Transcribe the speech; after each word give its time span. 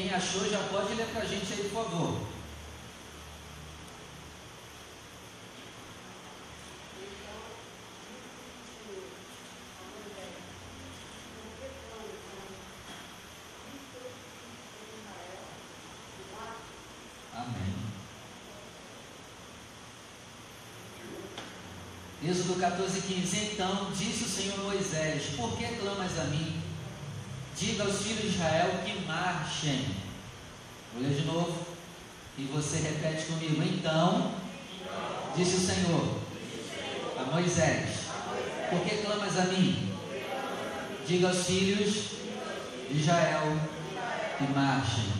Quem 0.00 0.14
achou 0.14 0.48
já 0.48 0.60
pode 0.70 0.94
ler 0.94 1.08
para 1.08 1.22
a 1.22 1.24
gente 1.24 1.52
aí, 1.52 1.68
por 1.70 1.82
favor. 1.82 2.20
Êxodo 22.22 22.60
14, 22.60 23.00
15. 23.00 23.36
Então 23.52 23.90
disse 23.90 24.22
o 24.22 24.28
Senhor 24.28 24.58
Moisés: 24.58 25.34
Por 25.36 25.58
que 25.58 25.66
clamas 25.66 26.16
a 26.20 26.24
mim? 26.26 26.57
Diga 27.58 27.82
aos 27.82 28.02
filhos 28.02 28.22
de 28.22 28.28
Israel 28.28 28.70
que 28.84 29.04
marchem. 29.04 29.84
Vou 30.94 31.02
ler 31.02 31.12
de 31.12 31.26
novo. 31.26 31.66
E 32.38 32.42
você 32.44 32.76
repete 32.76 33.26
comigo. 33.26 33.60
Então, 33.62 34.32
disse 35.36 35.56
o 35.56 35.60
Senhor 35.60 36.18
a 37.18 37.34
Moisés: 37.34 37.88
Por 38.70 38.80
que 38.82 38.98
clamas 38.98 39.36
a 39.38 39.44
mim? 39.46 39.92
Diga 41.04 41.28
aos 41.28 41.46
filhos 41.46 41.94
de 42.90 43.00
Israel 43.00 43.58
que 44.38 44.44
marchem. 44.54 45.18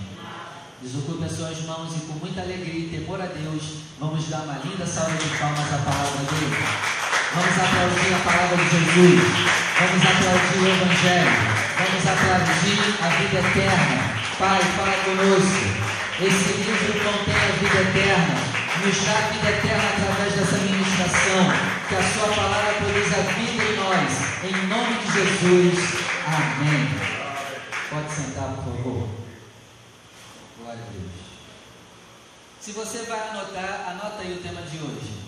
Desocupe 0.80 1.24
as 1.24 1.32
suas 1.32 1.60
mãos 1.62 1.96
e 1.96 2.00
com 2.06 2.12
muita 2.20 2.42
alegria 2.42 2.86
e 2.86 2.88
temor 2.88 3.20
a 3.20 3.26
Deus, 3.26 3.62
vamos 3.98 4.28
dar 4.28 4.42
uma 4.42 4.58
linda 4.58 4.86
salva 4.86 5.16
de 5.16 5.28
palmas 5.36 5.72
à 5.74 5.78
palavra 5.78 6.18
dele. 6.18 6.56
Vamos 7.34 7.58
aplaudir 7.58 8.14
a 8.14 8.18
palavra 8.20 8.56
de 8.56 8.70
Jesus. 8.70 9.20
Vamos 9.80 10.06
aplaudir 10.06 10.58
o 10.58 10.68
Evangelho. 10.68 11.47
Vamos 11.78 12.04
aplaudir 12.04 12.80
a 13.00 13.08
vida 13.08 13.38
eterna. 13.38 14.18
Pai, 14.36 14.60
fala 14.76 14.96
conosco. 15.04 15.88
Esse 16.20 16.52
livro 16.54 16.92
contém 17.04 17.36
a 17.36 17.52
vida 17.52 17.80
eterna. 17.82 18.34
Nos 18.84 19.04
dá 19.04 19.16
a 19.16 19.28
vida 19.28 19.48
eterna 19.48 19.84
através 19.90 20.34
dessa 20.34 20.58
ministração. 20.58 21.46
Que 21.88 21.94
a 21.94 22.02
sua 22.02 22.34
palavra 22.34 22.72
produza 22.74 23.22
vida 23.32 23.62
em 23.62 23.76
nós. 23.76 24.10
Em 24.42 24.66
nome 24.66 24.98
de 24.98 25.12
Jesus. 25.12 25.78
Amém. 26.26 26.98
Pode 27.90 28.12
sentar, 28.12 28.48
por 28.56 28.64
favor. 28.64 29.08
Glória 30.58 30.82
a 30.82 30.90
Deus. 30.90 31.12
Se 32.60 32.72
você 32.72 33.04
vai 33.04 33.20
anotar, 33.28 33.86
anota 33.88 34.22
aí 34.22 34.32
o 34.32 34.42
tema 34.42 34.62
de 34.62 34.78
hoje. 34.78 35.18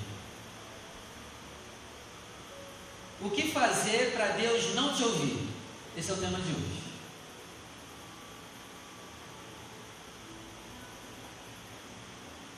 O 3.21 3.31
que 3.31 3.53
fazer 3.53 4.15
para 4.17 4.33
Deus 4.33 4.75
não 4.75 4.93
te 4.93 5.05
ouvir? 5.05 5.50
Esse 5.97 6.11
é 6.11 6.15
o 6.15 6.19
tema 6.19 6.39
de 6.39 6.53
hoje. 6.53 6.81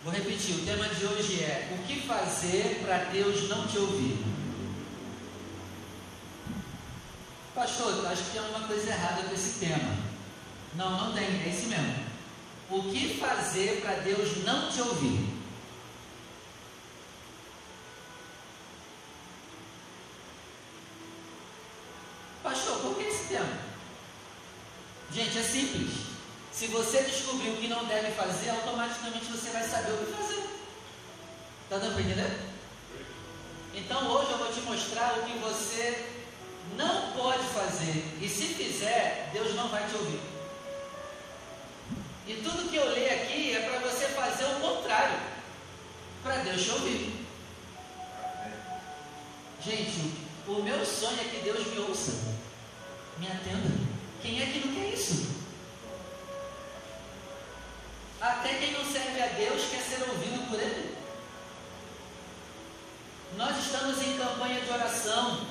Vou 0.05 0.13
repetir, 0.13 0.57
o 0.57 0.67
tema 0.67 0.89
de 0.89 1.07
hoje 1.07 1.43
é 1.43 1.75
o 1.79 1.87
que 1.87 2.01
fazer 2.07 2.81
para 2.85 3.05
Deus 3.05 3.49
não 3.49 3.67
te 3.67 3.79
ouvir? 3.79 4.19
Pastor, 7.55 8.07
acho 8.07 8.25
que 8.25 8.31
tem 8.33 8.41
alguma 8.41 8.67
coisa 8.67 8.91
errada 8.91 9.23
com 9.23 9.35
esse 9.35 9.61
tema. 9.61 9.97
Não, 10.75 10.91
não 10.91 11.15
tem, 11.15 11.25
é 11.25 11.49
esse 11.49 11.67
mesmo. 11.67 12.05
O 12.69 12.83
que 12.83 13.19
fazer 13.19 13.81
para 13.81 14.01
Deus 14.01 14.45
não 14.45 14.71
te 14.71 14.81
ouvir? 14.81 15.29
Pastor, 22.43 22.83
Gente, 25.13 25.39
é 25.39 25.43
simples. 25.43 25.91
Se 26.53 26.67
você 26.67 27.03
descobrir 27.03 27.51
o 27.51 27.57
que 27.57 27.69
não 27.69 27.85
deve 27.87 28.13
fazer, 28.13 28.51
automaticamente 28.51 29.27
você 29.27 29.51
vai 29.51 29.63
saber 29.63 29.93
o 29.93 29.99
que 29.99 30.13
fazer. 30.13 30.45
Está 31.65 31.79
dando 31.79 31.95
para 31.95 32.03
entender? 32.03 32.39
Então 33.75 34.11
hoje 34.11 34.31
eu 34.33 34.39
vou 34.39 34.53
te 34.53 34.61
mostrar 34.61 35.19
o 35.19 35.23
que 35.23 35.39
você 35.39 36.09
não 36.77 37.13
pode 37.13 37.43
fazer. 37.45 38.19
E 38.21 38.29
se 38.29 38.49
fizer, 38.49 39.31
Deus 39.33 39.55
não 39.55 39.69
vai 39.69 39.87
te 39.89 39.95
ouvir. 39.97 40.21
E 42.27 42.35
tudo 42.35 42.71
que 42.71 42.77
eu 42.77 42.89
leio 42.91 43.13
aqui 43.13 43.55
é 43.55 43.61
para 43.61 43.81
você 43.81 44.07
fazer 44.09 44.45
o 44.45 44.61
contrário, 44.61 45.19
para 46.23 46.37
Deus 46.37 46.63
te 46.63 46.71
ouvir. 46.71 47.27
Gente, 49.65 50.15
o 50.47 50.63
meu 50.63 50.85
sonho 50.85 51.21
é 51.21 51.25
que 51.25 51.43
Deus 51.43 51.67
me 51.69 51.79
ouça, 51.81 52.13
me 53.19 53.27
atenda. 53.27 53.71
Quem 54.21 54.41
é 54.41 54.47
que 54.47 54.67
não 54.67 54.75
quer 54.75 54.95
isso? 54.95 55.43
Até 58.21 58.55
quem 58.55 58.73
não 58.73 58.85
serve 58.85 59.21
a 59.21 59.27
Deus 59.27 59.69
quer 59.71 59.81
ser 59.81 60.09
ouvido 60.09 60.49
por 60.49 60.61
Ele. 60.61 60.97
Nós 63.37 63.57
estamos 63.59 64.01
em 64.03 64.17
campanha 64.17 64.61
de 64.61 64.71
oração, 64.71 65.47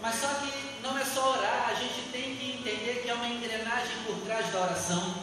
mas 0.00 0.16
só 0.16 0.28
que 0.34 0.82
não 0.82 0.98
é 0.98 1.04
só 1.04 1.32
orar, 1.32 1.70
a 1.70 1.74
gente 1.74 2.10
tem 2.12 2.36
que 2.36 2.58
entender 2.58 3.02
que 3.02 3.10
há 3.10 3.14
uma 3.14 3.28
engrenagem 3.28 4.02
por 4.04 4.16
trás 4.26 4.52
da 4.52 4.60
oração. 4.60 5.14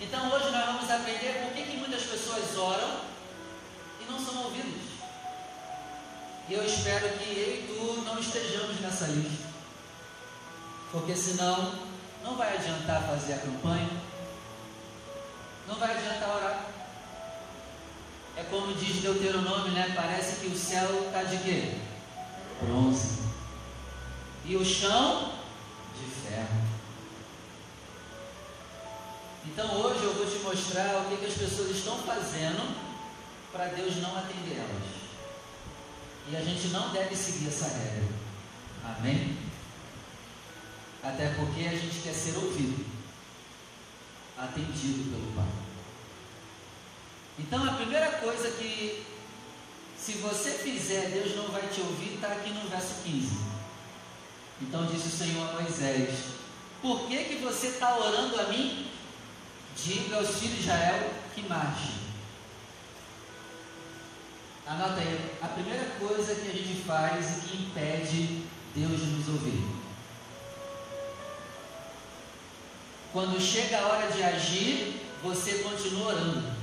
Então 0.00 0.30
hoje 0.32 0.50
nós 0.50 0.66
vamos 0.66 0.90
aprender 0.90 1.44
por 1.44 1.52
que, 1.52 1.62
que 1.62 1.76
muitas 1.76 2.02
pessoas 2.02 2.56
oram 2.56 3.00
e 4.00 4.10
não 4.10 4.18
são 4.18 4.44
ouvidas. 4.44 4.93
E 6.48 6.52
eu 6.52 6.64
espero 6.64 7.08
que 7.18 7.30
eu 7.30 7.54
e 7.54 7.66
tu 7.66 8.02
não 8.02 8.18
estejamos 8.18 8.80
nessa 8.80 9.06
lista. 9.06 9.48
Porque 10.92 11.16
senão 11.16 11.72
não 12.22 12.36
vai 12.36 12.56
adiantar 12.56 13.02
fazer 13.02 13.34
a 13.34 13.38
campanha, 13.38 13.90
não 15.66 15.76
vai 15.76 15.90
adiantar 15.96 16.36
orar. 16.36 16.66
É 18.36 18.42
como 18.44 18.74
diz 18.74 19.02
Deuteronômio, 19.02 19.72
né? 19.72 19.92
Parece 19.94 20.40
que 20.40 20.48
o 20.48 20.58
céu 20.58 21.06
está 21.06 21.22
de 21.22 21.38
quê? 21.38 21.78
Bronze. 22.60 23.20
E 24.44 24.56
o 24.56 24.64
chão 24.64 25.32
de 25.98 26.28
ferro. 26.28 26.64
Então 29.46 29.80
hoje 29.80 30.02
eu 30.02 30.14
vou 30.14 30.26
te 30.26 30.38
mostrar 30.38 31.00
o 31.00 31.08
que, 31.08 31.16
que 31.16 31.26
as 31.26 31.34
pessoas 31.34 31.70
estão 31.70 31.96
fazendo 31.98 32.76
para 33.52 33.66
Deus 33.66 33.96
não 33.96 34.16
atender 34.18 34.58
elas. 34.58 35.03
E 36.30 36.36
a 36.36 36.40
gente 36.40 36.68
não 36.68 36.90
deve 36.90 37.14
seguir 37.14 37.48
essa 37.48 37.68
regra. 37.68 38.08
Amém? 38.84 39.36
Até 41.02 41.34
porque 41.34 41.66
a 41.66 41.76
gente 41.76 42.00
quer 42.00 42.14
ser 42.14 42.36
ouvido, 42.36 42.84
atendido 44.38 45.10
pelo 45.10 45.32
Pai. 45.34 45.48
Então 47.38 47.64
a 47.64 47.74
primeira 47.74 48.10
coisa 48.12 48.50
que, 48.52 49.04
se 49.98 50.12
você 50.14 50.52
fizer, 50.52 51.10
Deus 51.10 51.36
não 51.36 51.48
vai 51.48 51.68
te 51.68 51.80
ouvir, 51.80 52.14
está 52.14 52.28
aqui 52.28 52.50
no 52.50 52.68
verso 52.68 53.02
15. 53.04 53.36
Então 54.62 54.86
disse 54.86 55.08
o 55.08 55.10
Senhor 55.10 55.50
a 55.50 55.60
Moisés: 55.60 56.14
Por 56.80 57.06
que, 57.06 57.24
que 57.24 57.36
você 57.36 57.66
está 57.66 57.98
orando 57.98 58.40
a 58.40 58.44
mim 58.44 58.90
Diga 59.82 60.16
aos 60.16 60.38
filhos 60.38 60.54
de 60.54 60.60
Israel 60.60 61.10
que 61.34 61.42
marchem. 61.42 62.03
Anota 64.66 64.98
aí, 64.98 65.38
a 65.42 65.48
primeira 65.48 65.84
coisa 65.98 66.34
que 66.34 66.48
a 66.48 66.52
gente 66.52 66.82
faz 66.84 67.38
e 67.38 67.40
que 67.48 67.62
impede 67.64 68.46
Deus 68.74 68.98
de 68.98 69.06
nos 69.06 69.28
ouvir. 69.28 69.62
Quando 73.12 73.38
chega 73.38 73.78
a 73.78 73.86
hora 73.86 74.10
de 74.10 74.22
agir, 74.22 75.06
você 75.22 75.58
continua 75.58 76.08
orando. 76.08 76.54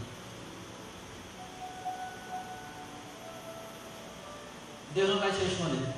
Deus 4.96 5.10
não 5.10 5.20
vai 5.20 5.32
te 5.32 5.44
responder. 5.44 5.94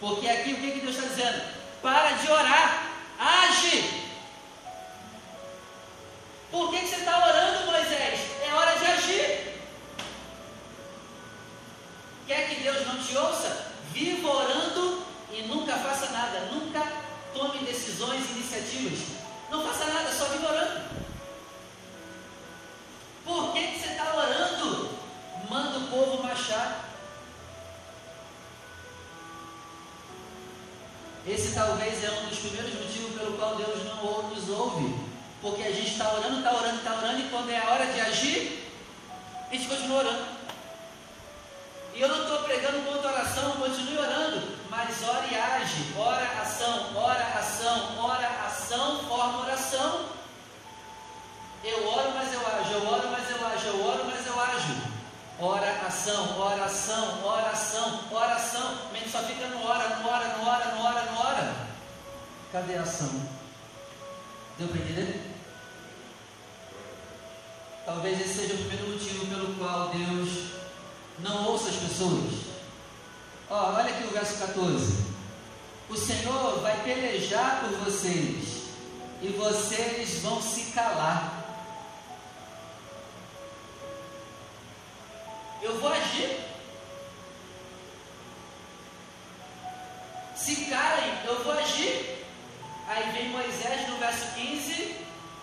Porque 0.00 0.28
aqui 0.28 0.52
o 0.52 0.56
que, 0.56 0.70
que 0.72 0.80
Deus 0.80 0.96
está 0.96 1.08
dizendo? 1.08 1.42
Para 1.80 2.10
de 2.12 2.30
orar. 2.30 2.90
Age! 3.18 4.04
Por 6.50 6.70
que, 6.70 6.80
que 6.80 6.88
você 6.88 6.96
está 6.96 7.26
orando, 7.26 7.66
Moisés? 7.66 8.33
Agir. 9.04 9.60
Quer 12.26 12.48
que 12.48 12.62
Deus 12.62 12.86
não 12.86 12.98
te 12.98 13.14
ouça? 13.16 13.66
Viva 13.92 14.28
orando 14.28 15.04
e 15.30 15.42
nunca 15.42 15.76
faça 15.76 16.10
nada. 16.10 16.40
Nunca 16.50 16.82
tome 17.34 17.66
decisões, 17.66 18.30
iniciativas. 18.30 18.98
Não 19.50 19.62
faça 19.62 19.92
nada, 19.92 20.10
só 20.10 20.24
viva 20.26 20.48
orando. 20.48 20.84
Por 23.26 23.52
que, 23.52 23.66
que 23.68 23.78
você 23.78 23.92
está 23.92 24.16
orando? 24.16 24.90
Manda 25.50 25.78
o 25.78 25.88
povo 25.88 26.22
marchar. 26.22 26.88
Esse 31.26 31.54
talvez 31.54 32.04
é 32.04 32.10
um 32.10 32.28
dos 32.28 32.38
primeiros 32.38 32.74
motivos 32.74 33.18
pelo 33.18 33.36
qual 33.36 33.56
Deus 33.56 33.84
não 33.84 34.30
nos 34.30 34.48
ouve. 34.48 34.94
Porque 35.42 35.62
a 35.62 35.70
gente 35.70 35.92
está 35.92 36.10
orando, 36.10 36.38
está 36.38 36.54
orando, 36.54 36.76
está 36.76 36.94
orando, 36.94 37.20
e 37.20 37.28
quando 37.28 37.50
é 37.50 37.58
a 37.58 37.70
hora 37.70 37.86
de 37.86 38.00
agir, 38.00 38.63
a 39.54 39.56
gente 39.56 39.68
continua 39.68 39.98
orando. 39.98 40.24
E 41.94 42.00
eu 42.00 42.08
não 42.08 42.22
estou 42.22 42.40
pregando 42.40 42.82
contra 42.90 43.12
oração, 43.12 43.52
continue 43.52 43.98
orando. 43.98 44.58
Mas 44.68 45.08
ora 45.08 45.24
e 45.30 45.36
age. 45.36 45.94
Ora, 45.96 46.42
ação, 46.42 46.90
ora, 46.96 47.24
ação, 47.38 48.04
ora, 48.04 48.28
ação, 48.48 49.04
forma 49.04 49.42
oração. 49.42 50.06
Eu 51.62 51.86
oro, 51.86 52.10
mas 52.16 52.32
eu 52.32 52.40
ajo, 52.40 52.72
eu 52.72 52.88
oro, 52.88 53.08
mas 53.12 53.30
eu 53.30 53.46
ajo, 53.46 53.66
eu 53.68 53.86
oro, 53.86 54.04
mas 54.06 54.26
eu 54.26 54.40
ajo. 54.40 54.74
Ora, 55.38 55.86
ação, 55.86 56.40
oração, 56.40 57.24
oração, 57.24 58.00
oração. 58.10 58.78
A 58.92 58.96
gente 58.96 59.08
só 59.08 59.20
fica 59.20 59.46
no 59.46 59.64
hora, 59.64 59.88
no 59.88 60.08
hora, 60.08 60.36
no 60.36 60.48
hora, 60.48 60.64
no 60.64 60.82
hora, 60.82 61.02
no 61.12 61.18
hora. 61.20 61.54
Cadê 62.50 62.74
a 62.74 62.82
ação? 62.82 63.08
Deu 64.58 64.66
para 64.66 64.78
entender? 64.78 65.33
Talvez 67.84 68.18
esse 68.18 68.40
seja 68.40 68.54
o 68.54 68.58
primeiro 68.58 68.88
motivo 68.88 69.26
pelo 69.26 69.54
qual 69.56 69.90
Deus 69.90 70.54
não 71.18 71.48
ouça 71.48 71.68
as 71.68 71.76
pessoas. 71.76 72.32
Olha 73.50 73.94
aqui 73.94 74.04
o 74.04 74.10
verso 74.10 74.38
14. 74.38 75.04
O 75.90 75.96
Senhor 75.96 76.60
vai 76.60 76.82
pelejar 76.82 77.60
por 77.60 77.70
vocês 77.80 78.64
e 79.20 79.28
vocês 79.28 80.22
vão 80.22 80.40
se 80.40 80.72
calar. 80.72 81.44
Eu 85.62 85.78
vou 85.78 85.92
agir. 85.92 86.40
Se 90.34 90.56
calem, 90.66 91.18
eu 91.26 91.44
vou 91.44 91.52
agir. 91.52 92.26
Aí 92.88 93.12
vem 93.12 93.28
Moisés 93.28 93.88
no 93.88 93.98
verso 93.98 94.34
15 94.34 94.96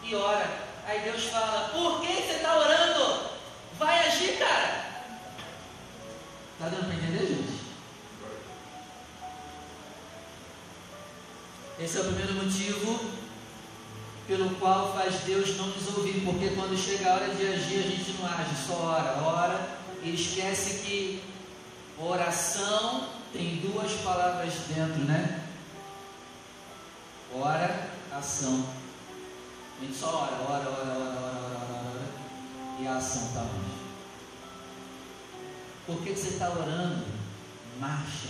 e 0.03 0.15
ora. 0.15 0.70
Aí 0.85 0.99
Deus 1.01 1.25
fala: 1.25 1.69
Por 1.69 2.01
que 2.01 2.13
você 2.13 2.33
está 2.33 2.57
orando? 2.57 3.31
Vai 3.77 4.07
agir, 4.07 4.37
cara. 4.37 4.91
Está 6.53 6.69
dando 6.69 6.85
para 6.85 6.95
entender, 6.95 7.27
gente? 7.27 7.61
Esse 11.79 11.97
é 11.97 12.01
o 12.01 12.05
primeiro 12.05 12.33
motivo 12.35 13.21
pelo 14.27 14.51
qual 14.55 14.93
faz 14.93 15.21
Deus 15.21 15.57
não 15.57 15.67
nos 15.67 15.97
ouvir, 15.97 16.21
porque 16.23 16.51
quando 16.51 16.77
chega 16.77 17.09
a 17.09 17.15
hora 17.15 17.33
de 17.33 17.47
agir, 17.47 17.79
a 17.79 17.89
gente 17.89 18.11
não 18.13 18.27
age, 18.27 18.55
só 18.65 18.73
ora, 18.73 19.21
ora 19.23 19.81
e 20.03 20.13
esquece 20.13 20.85
que 20.85 21.23
oração 21.97 23.09
tem 23.33 23.57
duas 23.57 23.91
palavras 24.03 24.53
dentro, 24.67 25.03
né? 25.03 25.41
Ora, 27.33 27.89
ação. 28.11 28.80
A 29.81 29.83
gente 29.83 29.97
só 29.97 30.09
ora, 30.09 30.35
ora, 30.47 30.69
ora, 30.69 30.91
ora, 30.91 31.01
ora, 31.01 31.57
ora, 31.57 31.81
ora, 31.89 32.07
e 32.79 32.87
a 32.87 32.97
ação 32.97 33.25
está 33.29 33.39
longe. 33.41 33.81
Por 35.87 36.03
que, 36.03 36.13
que 36.13 36.19
você 36.19 36.27
está 36.27 36.51
orando? 36.51 37.03
Marcha. 37.79 38.29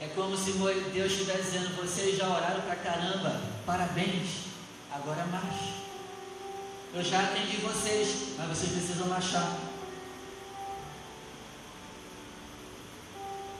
É 0.00 0.06
como 0.14 0.34
se 0.38 0.52
Deus 0.52 1.12
estivesse 1.12 1.50
dizendo: 1.50 1.76
vocês 1.76 2.16
já 2.16 2.28
oraram 2.30 2.62
para 2.62 2.76
caramba, 2.76 3.42
parabéns, 3.66 4.46
agora 4.90 5.26
marcha. 5.26 5.74
Eu 6.94 7.04
já 7.04 7.20
atendi 7.20 7.58
vocês, 7.58 8.36
mas 8.38 8.48
vocês 8.48 8.72
precisam 8.72 9.06
marchar. 9.08 9.54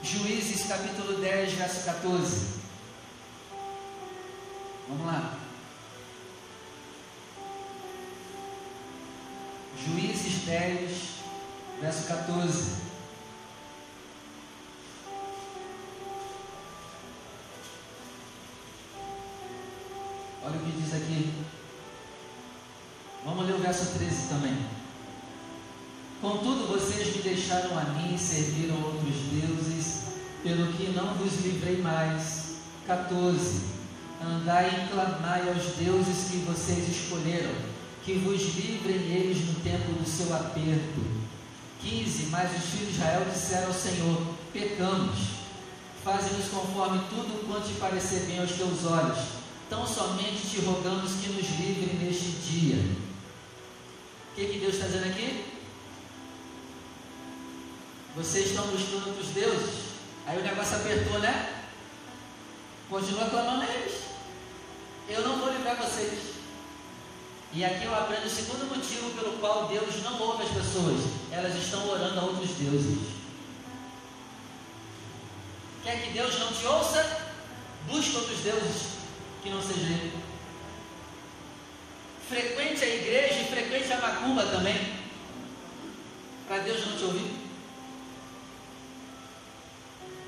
Juízes 0.01 0.65
capítulo 0.65 1.19
10, 1.19 1.53
verso 1.53 1.85
14. 1.85 2.47
Vamos 4.87 5.05
lá. 5.05 5.38
Juízes 9.85 10.43
10, 10.45 10.91
verso 11.81 12.07
14. 12.07 12.71
Olha 20.43 20.55
o 20.57 20.59
que 20.59 20.81
diz 20.81 20.93
aqui. 20.93 21.33
Vamos 23.23 23.45
ler 23.45 23.53
o 23.53 23.59
verso 23.59 23.97
13 23.97 24.27
também. 24.27 24.57
Contudo, 26.21 26.67
vocês 26.67 27.15
me 27.15 27.21
deixaram 27.21 27.77
a 27.77 27.85
mim 27.85 28.15
e 28.15 28.19
serviram 28.19 28.75
outros 28.83 29.15
deuses, 29.31 30.03
pelo 30.43 30.73
que 30.73 30.89
não 30.89 31.13
vos 31.13 31.39
livrei 31.45 31.81
mais. 31.81 32.57
14. 32.85 33.61
Andai 34.21 34.67
e 34.67 34.91
clamai 34.91 35.47
aos 35.47 35.75
deuses 35.77 36.29
que 36.29 36.37
vocês 36.39 36.89
escolheram 36.89 37.78
que 38.03 38.13
vos 38.13 38.41
livrem 38.55 38.95
eles 38.95 39.45
no 39.45 39.59
tempo 39.61 39.91
do 39.93 40.07
seu 40.07 40.33
aperto. 40.35 41.19
15. 41.81 42.27
Mas 42.27 42.51
os 42.57 42.69
filhos 42.69 42.87
de 42.89 42.95
Israel 42.95 43.25
disseram 43.31 43.67
ao 43.67 43.73
Senhor: 43.73 44.35
Pecamos, 44.51 45.17
faze-nos 46.03 46.47
conforme 46.49 46.99
tudo 47.09 47.47
quanto 47.47 47.67
te 47.67 47.79
parecer 47.79 48.21
bem 48.21 48.39
aos 48.39 48.51
teus 48.51 48.85
olhos. 48.85 49.39
Tão 49.69 49.85
somente 49.85 50.49
te 50.49 50.61
rogamos 50.61 51.11
que 51.13 51.29
nos 51.29 51.47
livre 51.59 51.97
neste 52.03 52.31
dia. 52.49 52.83
O 54.31 54.35
que, 54.35 54.45
que 54.45 54.59
Deus 54.59 54.75
está 54.75 54.87
dizendo 54.87 55.07
aqui? 55.07 55.45
Vocês 58.15 58.47
estão 58.47 58.67
buscando 58.67 59.07
outros 59.07 59.27
deuses? 59.29 59.89
Aí 60.25 60.39
o 60.39 60.43
negócio 60.43 60.75
apertou, 60.75 61.19
né? 61.19 61.63
Continua 62.89 63.29
clamando 63.29 63.61
a 63.61 63.67
eles. 63.67 63.93
Eu 65.07 65.21
não 65.21 65.39
vou 65.39 65.51
livrar 65.51 65.75
vocês. 65.77 66.38
E 67.51 67.65
aqui 67.65 67.85
eu 67.85 67.95
aprendo 67.95 68.27
o 68.27 68.29
segundo 68.29 68.75
motivo 68.75 69.09
pelo 69.11 69.37
qual 69.39 69.67
Deus 69.67 70.03
não 70.03 70.21
ouve 70.21 70.43
as 70.43 70.49
pessoas. 70.49 71.01
Elas 71.31 71.55
estão 71.55 71.87
orando 71.89 72.19
a 72.19 72.23
outros 72.23 72.51
deuses. 72.51 73.09
Quer 75.83 76.03
que 76.03 76.11
Deus 76.11 76.37
não 76.37 76.53
te 76.53 76.65
ouça? 76.67 77.27
Busque 77.87 78.15
outros 78.17 78.39
deuses 78.41 78.89
que 79.41 79.49
não 79.49 79.61
seja 79.61 79.87
Ele. 79.87 80.13
Frequente 82.27 82.83
a 82.83 82.87
igreja 82.87 83.41
e 83.41 83.45
frequente 83.45 83.93
a 83.93 83.97
macumba 83.99 84.45
também. 84.45 84.93
Para 86.47 86.59
Deus 86.59 86.85
não 86.85 86.97
te 86.97 87.03
ouvir. 87.05 87.31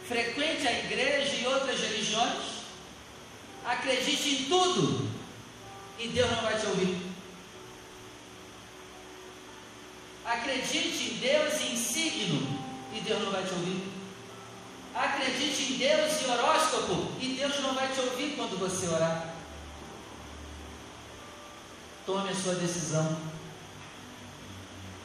Frequente 0.07 0.67
a 0.67 0.79
igreja 0.79 1.35
e 1.35 1.45
outras 1.45 1.79
religiões. 1.79 2.61
Acredite 3.63 4.29
em 4.29 4.45
tudo. 4.45 5.07
E 5.99 6.07
Deus 6.07 6.31
não 6.31 6.41
vai 6.41 6.59
te 6.59 6.65
ouvir. 6.65 7.11
Acredite 10.25 11.11
em 11.11 11.17
Deus 11.17 11.59
e 11.59 11.73
em 11.73 11.75
signo, 11.75 12.47
e 12.93 13.00
Deus 13.11 13.23
não 13.23 13.31
vai 13.31 13.43
te 13.43 13.53
ouvir. 13.53 13.83
Acredite 14.95 15.73
em 15.73 15.77
Deus 15.77 16.21
e 16.21 16.29
horóscopo, 16.29 17.11
e 17.19 17.35
Deus 17.37 17.59
não 17.59 17.73
vai 17.73 17.91
te 17.91 17.99
ouvir 17.99 18.35
quando 18.37 18.57
você 18.57 18.87
orar. 18.87 19.33
Tome 22.05 22.29
a 22.29 22.35
sua 22.35 22.55
decisão. 22.55 23.17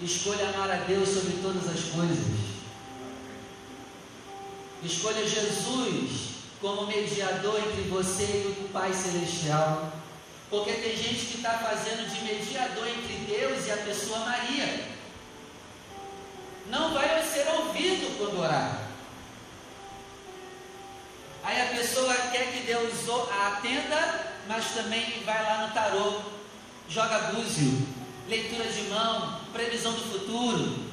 Escolha 0.00 0.50
amar 0.50 0.70
a 0.70 0.76
Deus 0.84 1.08
sobre 1.08 1.42
todas 1.42 1.68
as 1.68 1.90
coisas. 1.90 2.26
Escolha 4.84 5.26
Jesus 5.26 6.36
como 6.60 6.86
mediador 6.86 7.58
entre 7.58 7.82
você 7.88 8.22
e 8.24 8.64
o 8.64 8.68
Pai 8.68 8.92
Celestial. 8.92 9.92
Porque 10.48 10.72
tem 10.72 10.96
gente 10.96 11.26
que 11.26 11.36
está 11.38 11.58
fazendo 11.58 12.08
de 12.08 12.22
mediador 12.22 12.86
entre 12.86 13.16
Deus 13.26 13.66
e 13.66 13.72
a 13.72 13.78
pessoa 13.78 14.20
Maria 14.20 14.95
não 16.70 16.92
vai 16.92 17.22
ser 17.22 17.48
ouvido 17.48 18.18
quando 18.18 18.40
orar. 18.40 18.86
Aí 21.42 21.62
a 21.62 21.76
pessoa 21.76 22.12
quer 22.32 22.52
que 22.52 22.66
Deus 22.66 22.92
a 23.30 23.48
atenda, 23.48 24.32
mas 24.48 24.74
também 24.74 25.22
vai 25.24 25.42
lá 25.44 25.66
no 25.66 25.74
tarô, 25.74 26.20
joga 26.88 27.32
búzio, 27.32 27.86
leitura 28.28 28.64
de 28.64 28.82
mão, 28.88 29.40
previsão 29.52 29.92
do 29.92 30.12
futuro. 30.12 30.86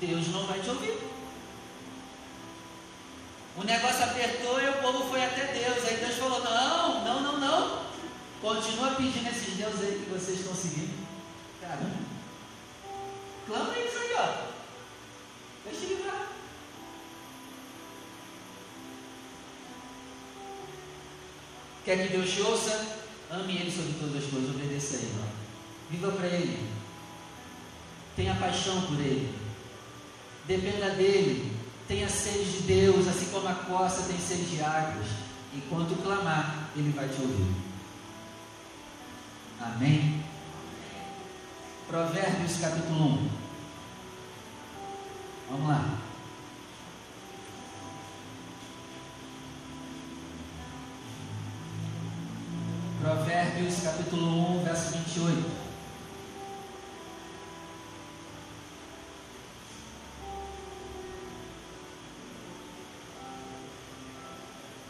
Deus 0.00 0.28
não 0.28 0.46
vai 0.46 0.60
te 0.60 0.70
ouvir. 0.70 0.98
O 3.56 3.64
negócio 3.64 4.04
apertou 4.04 4.60
e 4.60 4.68
o 4.68 4.82
povo 4.82 5.10
foi 5.10 5.24
até 5.24 5.46
Deus. 5.52 5.84
Aí 5.86 5.96
Deus 5.96 6.16
falou: 6.16 6.42
Não, 6.42 7.04
não, 7.04 7.20
não, 7.20 7.38
não. 7.38 7.82
Continua 8.40 8.92
pedindo 8.92 9.28
esses 9.28 9.54
deuses 9.54 9.80
aí 9.80 10.04
que 10.04 10.10
vocês 10.10 10.40
estão 10.40 10.54
seguindo. 10.54 11.06
Caramba. 11.60 12.11
Quer 21.84 22.06
que 22.06 22.16
Deus 22.16 22.30
te 22.30 22.40
ouça? 22.42 23.02
Ame 23.30 23.56
Ele 23.56 23.70
sobre 23.70 23.94
todas 23.98 24.22
as 24.22 24.30
coisas, 24.30 24.50
obedeça 24.50 24.96
a 24.96 24.98
Ele. 24.98 25.24
Viva 25.90 26.12
para 26.12 26.26
Ele. 26.26 26.68
Tenha 28.14 28.34
paixão 28.34 28.82
por 28.82 29.00
Ele. 29.00 29.34
Dependa 30.46 30.90
dEle. 30.90 31.52
Tenha 31.88 32.08
sede 32.08 32.44
de 32.44 32.62
Deus, 32.62 33.08
assim 33.08 33.26
como 33.26 33.48
a 33.48 33.54
costa 33.54 34.02
tem 34.02 34.18
sede 34.18 34.44
de 34.44 34.62
águas. 34.62 35.06
Enquanto 35.54 36.02
clamar, 36.02 36.70
Ele 36.76 36.90
vai 36.92 37.08
te 37.08 37.20
ouvir. 37.20 37.54
Amém? 39.60 40.22
Provérbios 41.88 42.58
capítulo 42.58 43.04
1. 43.04 43.28
Vamos 45.50 45.68
lá. 45.68 46.01
capítulo 54.12 54.58
1, 54.58 54.64
verso 54.64 54.92
28. 54.92 55.50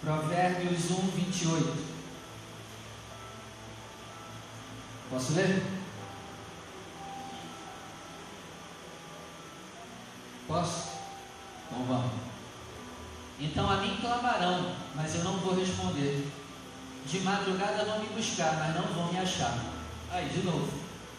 Provérbios 0.00 0.90
1, 0.90 0.94
28. 0.94 1.92
Posso 5.08 5.32
ler? 5.34 5.62
Posso? 10.48 10.88
Então 11.66 11.84
vamos. 11.84 12.12
Então 13.38 13.70
a 13.70 13.76
mim 13.76 13.96
clamarão, 14.00 14.74
mas 14.96 15.14
eu 15.14 15.22
não 15.22 15.38
vou 15.38 15.54
responder. 15.54 16.31
De 17.06 17.20
madrugada 17.20 17.84
vão 17.84 18.00
me 18.00 18.06
buscar, 18.08 18.56
mas 18.58 18.74
não 18.74 18.94
vão 18.94 19.12
me 19.12 19.18
achar. 19.18 19.58
Aí, 20.10 20.28
de 20.28 20.42
novo. 20.42 20.68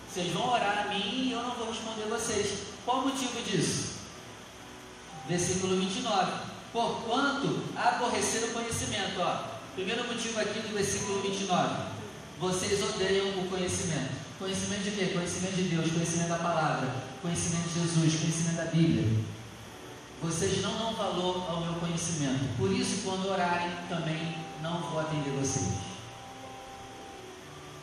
Vocês 0.09 0.31
vão 0.31 0.51
orar 0.51 0.85
a 0.85 0.93
mim 0.93 1.27
e 1.27 1.31
eu 1.31 1.41
não 1.41 1.55
vou 1.55 1.69
responder 1.69 2.03
vocês. 2.03 2.67
Qual 2.85 2.99
o 2.99 3.07
motivo 3.07 3.41
disso? 3.41 3.93
Versículo 5.27 5.75
29. 5.79 6.31
Porquanto 6.71 7.63
aborrecer 7.75 8.43
o 8.43 8.53
conhecimento. 8.53 9.19
Ó, 9.19 9.43
primeiro 9.73 10.05
motivo 10.05 10.39
aqui 10.39 10.59
do 10.59 10.73
versículo 10.73 11.21
29. 11.21 11.93
Vocês 12.39 12.83
odeiam 12.83 13.39
o 13.39 13.47
conhecimento. 13.49 14.23
Conhecimento 14.37 14.83
de 14.83 14.91
quê? 14.91 15.05
Conhecimento 15.13 15.55
de 15.55 15.63
Deus, 15.63 15.91
conhecimento 15.91 16.29
da 16.29 16.37
palavra, 16.37 16.93
conhecimento 17.21 17.69
de 17.69 17.79
Jesus, 17.79 18.19
conhecimento 18.19 18.57
da 18.57 18.65
Bíblia. 18.65 19.23
Vocês 20.21 20.61
não 20.61 20.77
dão 20.77 20.93
valor 20.93 21.49
ao 21.49 21.61
meu 21.61 21.73
conhecimento. 21.75 22.55
Por 22.57 22.71
isso, 22.71 23.01
quando 23.03 23.29
orarem, 23.29 23.71
também 23.89 24.35
não 24.63 24.79
vou 24.79 25.01
atender 25.01 25.29
vocês. 25.31 25.73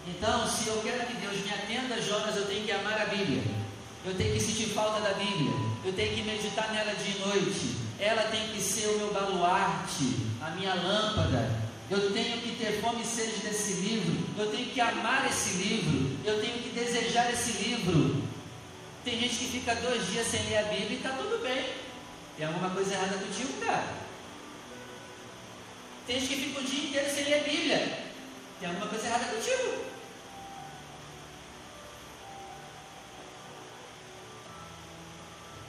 Então, 0.09 0.49
se 0.49 0.67
eu 0.67 0.81
quero 0.83 1.07
que 1.07 1.15
Deus 1.15 1.45
me 1.45 1.53
atenda, 1.53 2.01
Jonas, 2.01 2.35
eu 2.35 2.47
tenho 2.47 2.65
que 2.65 2.73
amar 2.73 3.03
a 3.03 3.05
Bíblia. 3.05 3.43
Eu 4.05 4.17
tenho 4.17 4.33
que 4.33 4.41
sentir 4.41 4.71
falta 4.71 5.01
da 5.01 5.13
Bíblia. 5.13 5.53
Eu 5.85 5.93
tenho 5.93 6.15
que 6.15 6.23
meditar 6.23 6.73
nela 6.73 6.95
de 6.95 7.19
noite. 7.19 7.77
Ela 7.99 8.23
tem 8.23 8.49
que 8.49 8.63
ser 8.63 8.89
o 8.89 8.97
meu 8.97 9.13
baluarte, 9.13 10.17
a 10.41 10.51
minha 10.53 10.73
lâmpada. 10.75 11.61
Eu 11.91 12.13
tenho 12.15 12.41
que 12.41 12.57
ter 12.57 12.81
fome 12.81 13.03
e 13.03 13.07
sede 13.07 13.41
desse 13.41 13.75
livro. 13.75 14.27
Eu 14.39 14.51
tenho 14.51 14.71
que 14.71 14.81
amar 14.81 15.29
esse 15.29 15.59
livro. 15.59 16.17
Eu 16.25 16.41
tenho 16.41 16.63
que 16.63 16.71
desejar 16.71 17.31
esse 17.31 17.63
livro. 17.63 18.23
Tem 19.05 19.21
gente 19.21 19.37
que 19.37 19.49
fica 19.49 19.75
dois 19.75 20.07
dias 20.07 20.27
sem 20.27 20.43
ler 20.49 20.59
a 20.59 20.63
Bíblia 20.63 20.93
e 20.93 20.97
está 20.97 21.11
tudo 21.11 21.43
bem. 21.43 21.63
Tem 22.39 22.47
alguma 22.47 22.71
coisa 22.71 22.95
errada 22.95 23.19
contigo, 23.19 23.53
cara? 23.61 24.10
Tem 26.11 26.19
gente 26.19 26.35
que 26.35 26.45
fica 26.49 26.59
o 26.59 26.65
dia 26.65 26.89
inteiro 26.89 27.15
sem 27.15 27.25
ler 27.25 27.35
a 27.35 27.45
Bíblia. 27.45 28.11
Tem 28.59 28.69
alguma 28.69 28.89
coisa 28.89 29.07
errada 29.07 29.27
contigo. 29.27 29.85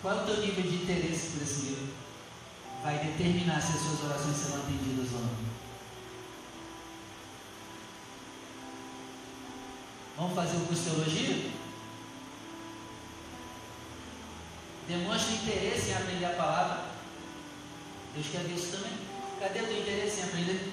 Qual 0.02 0.18
é 0.18 0.24
o 0.24 0.26
teu 0.26 0.38
nível 0.38 0.64
de 0.64 0.78
interesse 0.78 1.34
por 1.34 1.44
esse 1.44 1.62
livro? 1.62 1.94
Vai 2.82 2.98
determinar 3.06 3.62
se 3.62 3.74
as 3.74 3.84
suas 3.84 4.04
orações 4.04 4.36
serão 4.36 4.64
atendidas 4.64 5.14
ou 5.14 5.20
não. 5.20 5.36
Vamos 10.18 10.36
fazer 10.36 10.58
o 10.58 10.66
curso 10.66 10.82
de 10.82 10.90
teologia? 10.90 11.52
Demonstre 14.88 15.36
interesse 15.36 15.90
em 15.92 15.94
aprender 15.94 16.26
a 16.26 16.30
palavra. 16.30 16.86
Deus 18.16 18.26
quer 18.32 18.42
ver 18.42 18.56
isso 18.56 18.72
também. 18.72 19.11
Cadê 19.42 19.60
o 19.60 19.66
teu 19.66 19.82
interesse 19.82 20.20
em 20.20 20.24
aprender? 20.24 20.72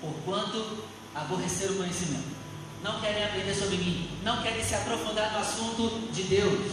Porquanto 0.00 0.84
aborrecer 1.14 1.70
o 1.70 1.76
conhecimento. 1.76 2.34
Não 2.82 2.98
querem 2.98 3.24
aprender 3.24 3.54
sobre 3.54 3.76
mim. 3.76 4.08
Não 4.22 4.42
querem 4.42 4.64
se 4.64 4.74
aprofundar 4.74 5.32
no 5.32 5.38
assunto 5.38 6.10
de 6.10 6.22
Deus. 6.22 6.72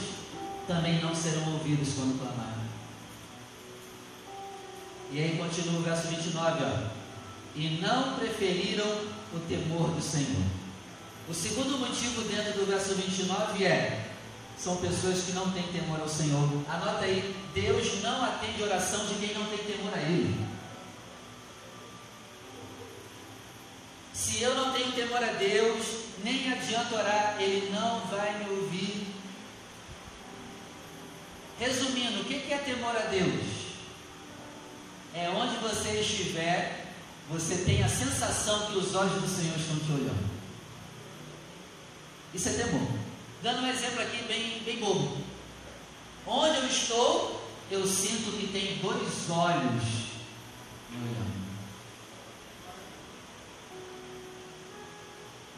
Também 0.65 1.01
não 1.01 1.13
serão 1.13 1.51
ouvidos 1.51 1.95
quando 1.95 2.17
clamarem. 2.17 2.63
E 5.11 5.19
aí 5.21 5.37
continua 5.37 5.79
o 5.79 5.83
verso 5.83 6.07
29, 6.07 6.63
ó. 6.63 6.87
E 7.57 7.81
não 7.81 8.15
preferiram 8.15 8.87
o 9.33 9.39
temor 9.49 9.89
do 9.91 10.01
Senhor. 10.01 10.45
O 11.27 11.33
segundo 11.33 11.77
motivo 11.77 12.21
dentro 12.21 12.53
do 12.53 12.65
verso 12.65 12.95
29 12.95 13.65
é 13.65 14.02
são 14.63 14.77
pessoas 14.77 15.23
que 15.23 15.33
não 15.33 15.51
têm 15.51 15.63
temor 15.63 15.99
ao 15.99 16.07
Senhor. 16.07 16.47
Anota 16.69 17.03
aí, 17.03 17.35
Deus 17.53 18.01
não 18.01 18.23
atende 18.23 18.63
oração 18.63 19.05
de 19.05 19.15
quem 19.15 19.33
não 19.33 19.45
tem 19.47 19.57
temor 19.57 19.93
a 19.93 20.01
Ele. 20.01 20.47
Se 24.13 24.41
eu 24.41 24.55
não 24.55 24.71
tenho 24.71 24.93
temor 24.93 25.21
a 25.21 25.33
Deus, 25.33 25.85
nem 26.23 26.53
adianta 26.53 26.95
orar, 26.95 27.35
Ele 27.41 27.71
não 27.71 27.99
vai 28.07 28.37
me 28.39 28.51
ouvir. 28.51 29.07
Resumindo, 31.59 32.21
o 32.21 32.23
que 32.23 32.53
é 32.53 32.57
temor 32.57 32.95
a 32.95 33.07
Deus? 33.07 33.43
É 35.13 35.29
onde 35.29 35.57
você 35.57 35.99
estiver, 35.99 36.93
você 37.29 37.57
tem 37.65 37.83
a 37.83 37.89
sensação 37.89 38.67
que 38.67 38.77
os 38.77 38.95
olhos 38.95 39.21
do 39.21 39.27
Senhor 39.27 39.57
estão 39.57 39.75
te 39.79 39.91
olhando. 39.91 40.31
Isso 42.33 42.47
é 42.47 42.53
temor. 42.53 43.02
Dando 43.43 43.63
um 43.63 43.69
exemplo 43.69 44.01
aqui 44.01 44.23
bem, 44.23 44.63
bem 44.63 44.77
bobo. 44.77 45.17
Onde 46.25 46.59
eu 46.59 46.65
estou, 46.65 47.45
eu 47.69 47.85
sinto 47.85 48.39
que 48.39 48.47
tem 48.47 48.77
dois 48.77 49.29
olhos 49.29 49.83
me 50.89 51.09
olhando. 51.09 51.33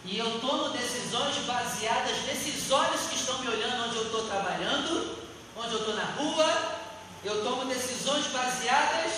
E 0.04 0.18
eu 0.18 0.40
tomo 0.40 0.70
decisões 0.70 1.38
baseadas 1.46 2.26
nesses 2.26 2.72
olhos 2.72 3.02
que 3.02 3.18
estão 3.18 3.38
me 3.38 3.50
olhando 3.50 3.86
onde 3.86 3.98
eu 3.98 4.06
estou 4.06 4.28
trabalhando, 4.30 5.20
onde 5.56 5.74
eu 5.74 5.80
estou 5.80 5.96
na 5.96 6.06
rua. 6.06 6.80
Eu 7.24 7.44
tomo 7.44 7.66
decisões 7.66 8.26
baseadas 8.28 9.12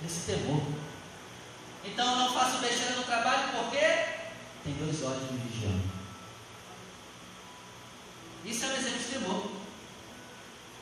nesse 0.00 0.30
temor. 0.30 0.62
Então 1.84 2.08
eu 2.08 2.16
não 2.18 2.32
faço 2.32 2.58
besteira 2.58 2.94
no 2.94 3.02
trabalho 3.02 3.50
porque 3.50 3.80
tem 4.62 4.74
dois 4.74 5.02
olhos 5.02 5.28
me 5.28 5.38
vigiando. 5.38 5.81
Isso 8.44 8.64
é 8.64 8.68
um 8.68 8.76
exemplo 8.76 8.98
de 8.98 9.04
temor. 9.04 9.50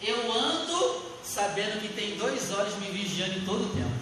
Eu 0.02 0.32
ando 0.32 1.02
sabendo 1.22 1.80
que 1.80 1.94
tem 1.94 2.16
dois 2.16 2.50
olhos 2.52 2.76
me 2.76 2.90
vigiando 2.90 3.44
todo 3.44 3.66
o 3.66 3.74
tempo. 3.74 4.00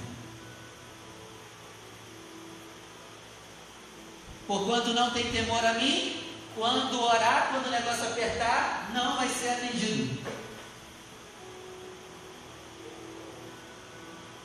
Porquanto 4.47 4.95
não 4.95 5.11
tem 5.11 5.31
temor 5.31 5.65
a 5.65 5.75
mim, 5.75 6.25
quando 6.57 7.03
orar, 7.03 7.51
quando 7.53 7.67
o 7.67 7.71
negócio 7.71 8.05
apertar, 8.05 8.91
não 8.95 9.17
vai 9.17 9.29
ser 9.29 9.51
atendido. 9.51 10.23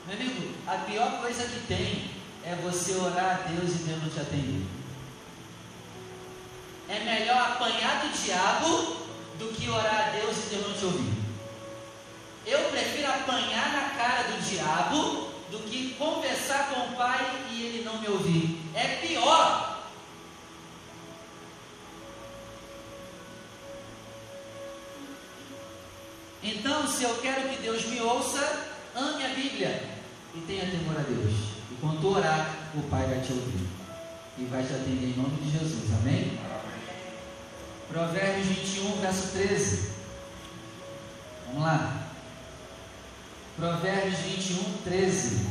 Meu 0.05 0.17
amigo, 0.17 0.53
a 0.67 0.77
pior 0.79 1.21
coisa 1.21 1.45
que 1.45 1.65
tem 1.67 2.11
é 2.43 2.55
você 2.55 2.95
orar 2.95 3.39
a 3.39 3.47
Deus 3.47 3.71
e 3.71 3.83
Deus 3.83 4.03
não 4.03 4.09
te 4.09 4.19
atender. 4.19 4.65
É 6.89 6.99
melhor 6.99 7.37
apanhar 7.37 8.01
do 8.01 8.09
diabo 8.09 9.02
do 9.37 9.53
que 9.53 9.69
orar 9.69 10.07
a 10.07 10.09
Deus 10.11 10.37
e 10.37 10.49
Deus 10.49 10.67
não 10.67 10.73
te 10.73 10.85
ouvir. 10.85 11.13
Eu 12.45 12.59
prefiro 12.69 13.07
apanhar 13.07 13.71
na 13.71 13.89
cara 13.97 14.23
do 14.23 14.41
diabo 14.41 15.29
do 15.49 15.59
que 15.69 15.93
conversar 15.93 16.69
com 16.69 16.81
o 16.81 16.97
Pai 16.97 17.45
e 17.51 17.63
ele 17.63 17.83
não 17.83 17.99
me 17.99 18.07
ouvir. 18.07 18.59
É 18.73 18.97
pior. 19.05 19.81
Então, 26.43 26.85
se 26.87 27.03
eu 27.03 27.15
quero 27.21 27.47
que 27.49 27.61
Deus 27.61 27.85
me 27.85 28.01
ouça, 28.01 28.67
ame 28.93 29.23
a 29.23 29.29
Bíblia 29.29 29.89
e 30.35 30.41
tenha 30.41 30.69
temor 30.69 30.97
a 30.97 31.03
Deus. 31.03 31.33
E 31.71 31.75
quando 31.79 32.05
orar, 32.09 32.71
o 32.75 32.81
Pai 32.89 33.05
vai 33.05 33.21
te 33.21 33.31
ouvir 33.31 33.67
e 34.37 34.43
vai 34.45 34.63
te 34.63 34.73
atender 34.73 35.05
em 35.05 35.15
nome 35.15 35.37
de 35.41 35.51
Jesus. 35.51 35.93
Amém? 36.01 36.37
Provérbios 37.93 38.47
21, 38.47 39.01
verso 39.01 39.27
13. 39.33 39.89
Vamos 41.45 41.61
lá. 41.61 42.07
Provérbios 43.55 44.17
21, 44.17 44.77
13. 44.83 45.45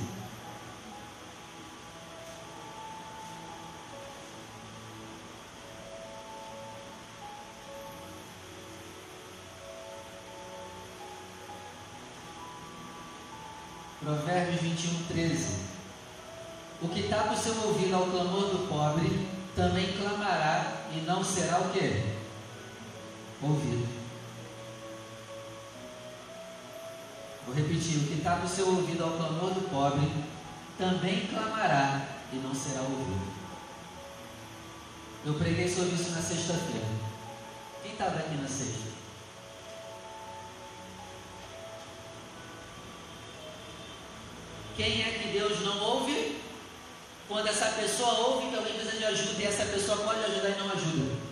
Provérbios 14.00 14.60
21, 14.60 15.04
13. 15.04 15.56
O 16.82 16.88
que 16.88 17.04
tapa 17.04 17.34
o 17.34 17.36
seu 17.36 17.54
ouvido 17.68 17.94
ao 17.94 18.06
clamor 18.06 18.46
do 18.46 18.68
pobre, 18.68 19.28
também 19.54 19.96
clamará 19.96 20.88
e 20.92 21.02
não 21.02 21.22
será 21.22 21.60
o 21.60 21.70
quê? 21.70 22.11
Ouvido. 23.42 23.88
Vou 27.46 27.54
repetir: 27.54 27.98
o 27.98 28.06
que 28.06 28.14
está 28.14 28.36
no 28.36 28.48
seu 28.48 28.66
ouvido 28.68 29.04
ao 29.04 29.12
clamor 29.12 29.50
do 29.50 29.68
pobre, 29.70 30.10
também 30.78 31.26
clamará 31.26 32.06
e 32.32 32.36
não 32.36 32.54
será 32.54 32.80
ouvido. 32.82 33.32
Eu 35.24 35.34
preguei 35.34 35.68
sobre 35.68 35.94
isso 35.94 36.10
na 36.10 36.22
sexta-feira. 36.22 36.86
Quem 37.82 37.92
estava 37.92 38.18
aqui 38.18 38.34
na 38.36 38.48
sexta? 38.48 38.92
Quem 44.76 45.02
é 45.02 45.18
que 45.18 45.38
Deus 45.38 45.60
não 45.60 45.78
ouve? 45.80 46.40
Quando 47.28 47.46
essa 47.46 47.66
pessoa 47.66 48.18
ouve 48.28 48.48
que 48.48 48.56
alguém 48.56 48.74
precisa 48.74 48.96
de 48.96 49.04
ajuda 49.04 49.42
e 49.42 49.46
essa 49.46 49.64
pessoa 49.66 49.98
pode 49.98 50.24
ajudar 50.24 50.50
e 50.50 50.58
não 50.58 50.70
ajuda. 50.72 51.31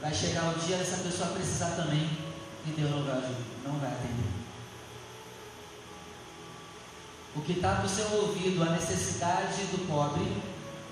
Vai 0.00 0.14
chegar 0.14 0.54
o 0.54 0.58
dia 0.58 0.76
dessa 0.76 0.98
pessoa 0.98 1.30
precisar 1.30 1.70
também 1.70 2.08
e 2.66 2.70
Deus 2.70 2.90
não 2.90 3.04
vai, 3.04 3.36
não 3.64 3.78
vai 3.78 3.90
atender. 3.90 4.36
O 7.34 7.42
que 7.42 7.52
está 7.52 7.82
no 7.82 7.88
seu 7.88 8.10
ouvido, 8.12 8.62
a 8.62 8.70
necessidade 8.70 9.64
do 9.64 9.86
pobre, 9.86 10.42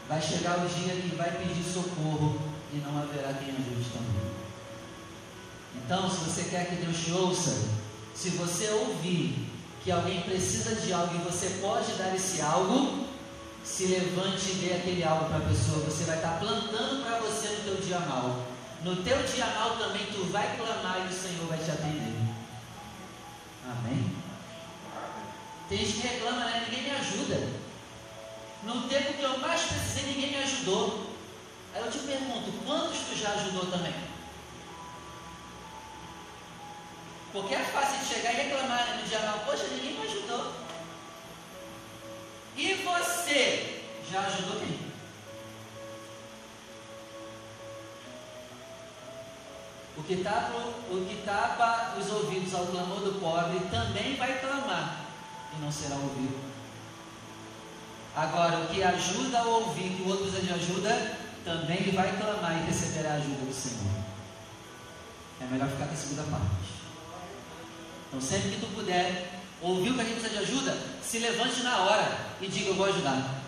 vai 0.09 0.21
chegar 0.21 0.59
o 0.59 0.69
dia 0.69 0.95
que 0.95 1.17
vai 1.17 1.31
pedir 1.33 1.65
socorro 1.65 2.39
e 2.73 2.77
não 2.77 2.99
haverá 3.03 3.33
quem 3.35 3.49
ajude 3.49 3.91
também. 3.91 4.35
Então, 5.77 6.11
se 6.11 6.17
você 6.19 6.45
quer 6.51 6.69
que 6.69 6.77
Deus 6.77 6.97
te 6.99 7.13
ouça, 7.13 7.69
se 8.15 8.31
você 8.31 8.69
ouvir 8.71 9.51
que 9.83 9.91
alguém 9.91 10.23
precisa 10.23 10.75
de 10.77 10.93
algo 10.93 11.15
e 11.15 11.31
você 11.31 11.59
pode 11.61 11.93
dar 11.95 12.15
esse 12.15 12.41
algo, 12.41 13.07
se 13.65 13.87
levante 13.87 14.51
e 14.51 14.55
dê 14.55 14.75
aquele 14.75 15.03
algo 15.03 15.27
para 15.27 15.39
a 15.39 15.49
pessoa. 15.49 15.85
Você 15.85 16.05
vai 16.05 16.17
estar 16.17 16.39
plantando 16.39 17.05
para 17.05 17.19
você 17.19 17.49
no 17.49 17.65
teu 17.65 17.77
dia 17.77 17.99
mal. 18.01 18.54
No 18.85 18.97
teu 18.97 19.23
dia 19.23 19.47
mal 19.47 19.79
também 19.79 20.05
tu 20.13 20.25
vai 20.31 20.59
clamar 20.59 21.07
e 21.07 21.09
o 21.09 21.19
Senhor 21.19 21.47
vai 21.47 21.57
te 21.57 21.71
atender. 21.71 22.13
Amém? 23.65 24.15
Tem 25.71 25.79
gente 25.79 26.03
que 26.03 26.07
reclama, 26.07 26.45
né? 26.45 26.67
Ninguém 26.69 26.85
me 26.85 26.91
ajuda. 26.91 27.49
No 28.63 28.87
tempo 28.87 29.15
que 29.15 29.23
eu 29.23 29.39
mais 29.39 29.63
precisei, 29.63 30.13
ninguém 30.13 30.33
me 30.33 30.43
ajudou. 30.43 31.15
Aí 31.75 31.81
eu 31.81 31.91
te 31.91 31.99
pergunto, 31.99 32.53
quantos 32.67 32.99
tu 33.09 33.17
já 33.17 33.31
ajudou 33.31 33.71
também? 33.71 33.95
Porque 37.33 37.55
é 37.55 37.65
fácil 37.65 38.01
de 38.01 38.15
chegar 38.15 38.35
e 38.35 38.37
reclamar 38.37 38.99
no 38.99 39.09
dia 39.09 39.21
mal, 39.21 39.39
poxa, 39.47 39.65
ninguém 39.69 39.99
me 39.99 40.07
ajudou. 40.07 40.53
E 42.55 42.75
você 42.75 43.83
já 44.11 44.21
ajudou 44.21 44.61
quem? 44.61 44.94
O 49.97 50.03
que, 50.03 50.17
tapa, 50.17 50.59
o 50.91 51.07
que 51.09 51.23
tapa 51.25 51.95
os 51.99 52.11
ouvidos 52.11 52.53
ao 52.55 52.67
clamor 52.67 53.01
do 53.01 53.21
pobre 53.21 53.61
também 53.71 54.17
vai 54.17 54.41
clamar 54.41 55.05
e 55.57 55.63
não 55.63 55.71
será 55.71 55.95
ouvido. 55.95 56.37
Agora, 58.17 58.61
o 58.61 58.69
que 58.69 58.83
ajuda 58.83 59.39
a 59.39 59.45
ouvir 59.45 59.91
que 59.91 60.03
o 60.03 60.09
outro 60.09 60.27
precisa 60.27 60.47
de 60.47 60.53
ajuda, 60.53 61.17
também 61.45 61.91
vai 61.93 62.17
clamar 62.17 62.59
e 62.59 62.67
receberá 62.67 63.11
a 63.11 63.15
ajuda 63.15 63.45
do 63.45 63.53
Senhor. 63.53 63.93
É 65.41 65.45
melhor 65.45 65.69
ficar 65.69 65.87
com 65.87 65.95
a 65.95 65.97
segunda 65.97 66.23
parte. 66.23 66.75
Então, 68.09 68.21
sempre 68.21 68.51
que 68.51 68.61
tu 68.61 68.67
puder, 68.75 69.41
ouvir 69.61 69.91
o 69.91 69.95
que 69.95 70.01
a 70.01 70.05
gente 70.05 70.21
precisa 70.21 70.39
de 70.39 70.45
ajuda, 70.45 70.77
se 71.03 71.19
levante 71.19 71.63
na 71.63 71.79
hora 71.79 72.19
e 72.41 72.47
diga: 72.47 72.71
Eu 72.71 72.75
vou 72.75 72.87
ajudar. 72.87 73.43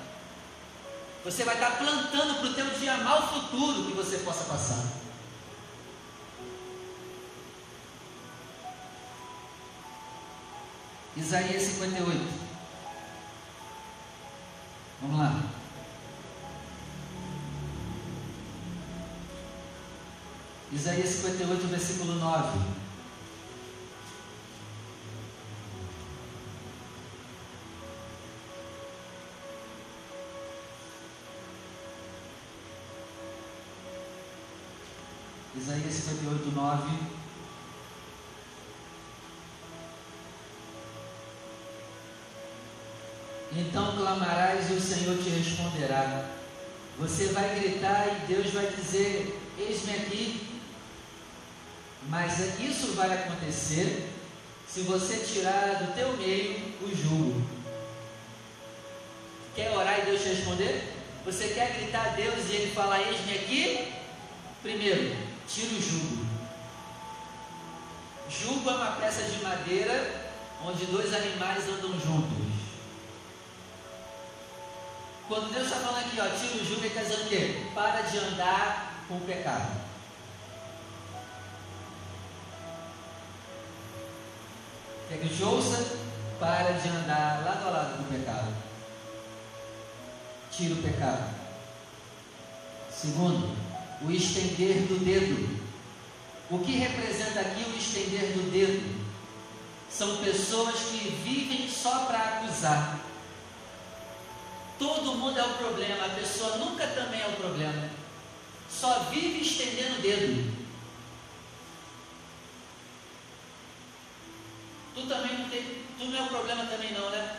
Você 1.25 1.45
vai 1.45 1.55
estar 1.55 1.79
plantando 1.79 2.39
para 2.39 2.47
o 2.47 2.55
teu 2.55 2.67
dia 2.79 2.97
mal 2.99 3.29
futuro 3.33 3.85
que 3.85 3.93
você 3.93 4.19
possa 4.19 4.45
passar. 4.45 4.96
Isaías 11.17 11.63
58. 11.63 12.21
Vamos 15.01 15.19
lá. 15.19 15.43
Isaías 20.73 21.09
58, 21.09 21.69
versículo 21.69 22.15
9. 22.17 22.59
Isaías 35.57 35.95
58, 35.95 36.53
9. 36.55 37.06
Então 43.59 43.97
clamarás 43.97 44.71
e 44.71 44.75
o 44.75 44.81
Senhor 44.81 45.17
te 45.17 45.31
responderá. 45.31 46.27
Você 46.99 47.29
vai 47.29 47.59
gritar 47.59 48.07
e 48.07 48.27
Deus 48.27 48.53
vai 48.53 48.67
dizer: 48.67 49.41
Eis-me 49.59 49.95
aqui. 49.95 50.47
Mas 52.09 52.61
isso 52.61 52.93
vai 52.93 53.13
acontecer 53.13 54.11
se 54.69 54.83
você 54.83 55.17
tirar 55.17 55.83
do 55.83 55.95
teu 55.95 56.17
meio 56.19 56.75
o 56.83 56.95
jugo. 56.95 57.43
Quer 59.55 59.73
orar 59.73 60.01
e 60.01 60.05
Deus 60.05 60.23
te 60.23 60.29
responder? 60.29 60.93
Você 61.25 61.49
quer 61.49 61.79
gritar 61.79 62.09
a 62.09 62.11
Deus 62.11 62.51
e 62.51 62.57
Ele 62.57 62.75
falar: 62.75 63.01
Eis-me 63.01 63.39
aqui? 63.39 63.93
Primeiro, 64.63 65.17
tira 65.49 65.75
o 65.75 65.81
jugo. 65.81 66.27
Jugo 68.29 68.69
é 68.69 68.75
uma 68.75 68.93
peça 68.93 69.23
de 69.23 69.43
madeira 69.43 70.27
onde 70.63 70.85
dois 70.87 71.15
animais 71.15 71.65
andam 71.69 71.93
juntos. 71.99 72.56
Quando 75.29 75.53
Deus 75.53 75.67
está 75.67 75.81
falando 75.81 76.07
aqui, 76.07 76.21
ó, 76.21 76.29
tira 76.29 76.63
o 76.63 76.65
jugo, 76.65 76.81
ele 76.81 76.89
está 76.89 77.03
dizendo 77.03 77.27
o 77.27 77.29
quê? 77.29 77.63
Para 77.75 78.03
de 78.03 78.19
andar 78.19 79.05
com 79.09 79.17
o 79.17 79.21
pecado. 79.23 79.81
Quer 85.09 85.19
que 85.19 85.29
te 85.29 85.43
ouça? 85.43 85.99
Para 86.39 86.73
de 86.73 86.89
andar 86.89 87.45
lado 87.45 87.67
a 87.67 87.71
lado 87.71 87.97
com 87.97 88.03
o 88.05 88.19
pecado. 88.19 88.55
Tira 90.53 90.75
o 90.75 90.83
pecado. 90.83 91.35
Segundo, 92.91 93.57
o 94.03 94.11
estender 94.11 94.83
do 94.83 95.05
dedo. 95.05 95.67
O 96.51 96.61
que 96.61 96.73
representa 96.73 97.41
aqui 97.41 97.65
o 97.65 97.77
estender 97.77 98.33
do 98.33 98.51
dedo? 98.53 99.05
São 99.91 100.19
pessoas 100.19 100.77
que 100.77 101.11
vivem 101.25 101.69
só 101.69 102.07
para 102.07 102.19
acusar. 102.19 103.01
Todo 104.79 105.15
mundo 105.15 105.39
é 105.39 105.43
o 105.43 105.55
problema, 105.55 106.05
a 106.05 106.11
pessoa 106.11 106.59
nunca 106.59 106.87
também 106.89 107.21
é 107.21 107.27
o 107.27 107.37
problema. 107.37 107.91
Só 108.71 109.05
vive 109.11 109.41
estendendo 109.41 109.99
o 109.99 110.03
dedo. 110.03 110.67
Tu 114.95 115.07
também 115.07 115.39
não 115.39 115.49
tem, 115.49 115.63
tu 115.99 116.05
não 116.07 116.19
é 116.19 116.23
o 116.23 116.29
problema 116.29 116.67
também 116.67 116.93
não, 116.93 117.11
né? 117.11 117.37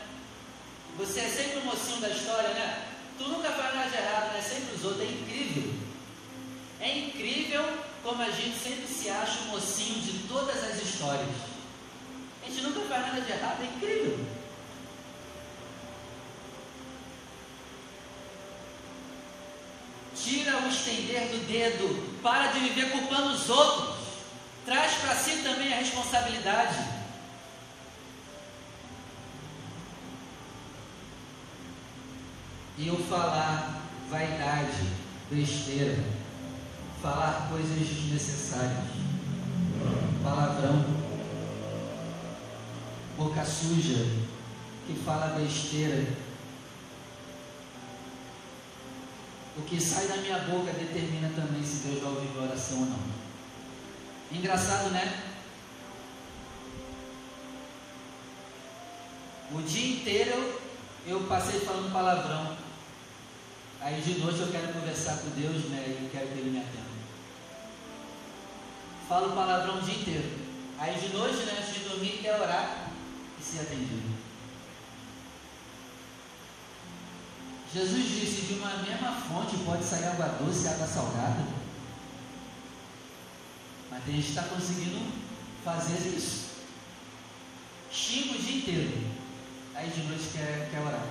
Você 0.98 1.20
é 1.20 1.30
sempre 1.30 1.60
o 1.60 1.66
mocinho 1.66 2.02
da 2.02 2.10
história, 2.10 2.50
né? 2.50 2.88
Tu 3.18 3.24
nunca 3.24 3.52
faz 3.52 3.76
nada 3.76 3.90
de 3.90 3.98
errado, 3.98 4.34
né? 4.34 4.42
Sempre 4.42 4.76
os 4.76 4.86
outros, 4.86 5.02
é 5.02 5.12
incrível. 5.12 5.74
É 6.80 6.98
incrível 6.98 7.64
como 8.04 8.22
a 8.22 8.30
gente 8.30 8.58
sempre 8.58 8.88
se 8.88 9.10
acha 9.10 9.40
o 9.42 9.48
mocinho 9.48 10.00
de 10.02 10.28
todas 10.28 10.64
as 10.64 10.82
histórias. 10.82 11.30
A 12.44 12.50
gente 12.50 12.62
nunca 12.62 12.82
faz 12.82 13.08
nada 13.08 13.22
de 13.22 13.32
errado, 13.32 13.62
é 13.62 13.66
incrível. 13.66 14.37
Tira 20.28 20.58
o 20.58 20.68
estender 20.68 21.30
do 21.30 21.48
dedo, 21.48 22.20
para 22.22 22.48
de 22.48 22.60
viver 22.60 22.92
culpando 22.92 23.30
os 23.30 23.50
outros, 23.50 23.96
traz 24.66 24.96
para 24.96 25.16
si 25.16 25.38
também 25.38 25.74
a 25.74 25.78
responsabilidade. 25.78 26.86
E 32.78 32.90
o 32.90 32.98
falar 33.06 33.82
vaidade, 34.10 34.92
besteira, 35.32 35.98
falar 37.02 37.48
coisas 37.50 37.88
desnecessárias, 37.88 38.84
palavrão, 40.22 40.86
boca 43.16 43.46
suja, 43.46 44.06
que 44.86 44.94
fala 45.06 45.40
besteira. 45.40 46.27
O 49.58 49.62
que 49.64 49.82
sai 49.82 50.08
da 50.08 50.18
minha 50.18 50.40
boca 50.40 50.72
determina 50.72 51.30
também 51.36 51.64
se 51.64 51.88
Deus 51.88 52.02
vai 52.02 52.12
ouvir 52.14 52.30
minha 52.30 52.44
oração 52.44 52.80
ou 52.80 52.86
não. 52.86 53.00
Engraçado, 54.32 54.92
né? 54.92 55.24
O 59.52 59.62
dia 59.62 59.96
inteiro 59.96 60.62
eu 61.06 61.22
passei 61.22 61.60
falando 61.62 61.92
palavrão. 61.92 62.58
Aí 63.80 64.02
de 64.02 64.20
noite 64.20 64.40
eu 64.40 64.52
quero 64.52 64.74
conversar 64.74 65.18
com 65.18 65.30
Deus, 65.30 65.70
né? 65.70 65.86
E 65.88 66.10
quero 66.12 66.28
que 66.28 66.40
Ele 66.40 66.52
me 66.52 66.60
atenda. 66.60 66.88
Falo 69.08 69.34
palavrão 69.34 69.78
o 69.78 69.82
dia 69.82 69.96
inteiro. 69.96 70.30
Aí 70.78 71.00
de 71.00 71.10
noite, 71.10 71.38
né, 71.38 71.58
antes 71.60 71.74
de 71.74 71.90
dormir, 71.90 72.20
quer 72.22 72.40
orar 72.40 72.92
e 73.40 73.44
ser 73.44 73.62
atendido. 73.62 74.17
Jesus 77.74 78.10
disse: 78.10 78.42
de 78.46 78.54
uma 78.54 78.78
mesma 78.78 79.12
fonte 79.12 79.58
pode 79.66 79.84
sair 79.84 80.06
água 80.06 80.28
doce 80.40 80.66
e 80.66 80.70
água 80.70 80.88
salgada. 80.88 81.46
Mas 83.92 84.04
tem 84.04 84.16
gente 84.16 84.26
que 84.26 84.30
está 84.30 84.44
conseguindo 84.44 85.12
fazer 85.64 86.08
isso. 86.10 86.48
Xinga 87.92 88.36
o 88.36 88.42
dia 88.42 88.58
inteiro. 88.58 89.08
aí 89.76 89.90
de 89.90 90.04
noite 90.04 90.30
quer, 90.34 90.70
quer 90.72 90.80
orar. 90.80 91.06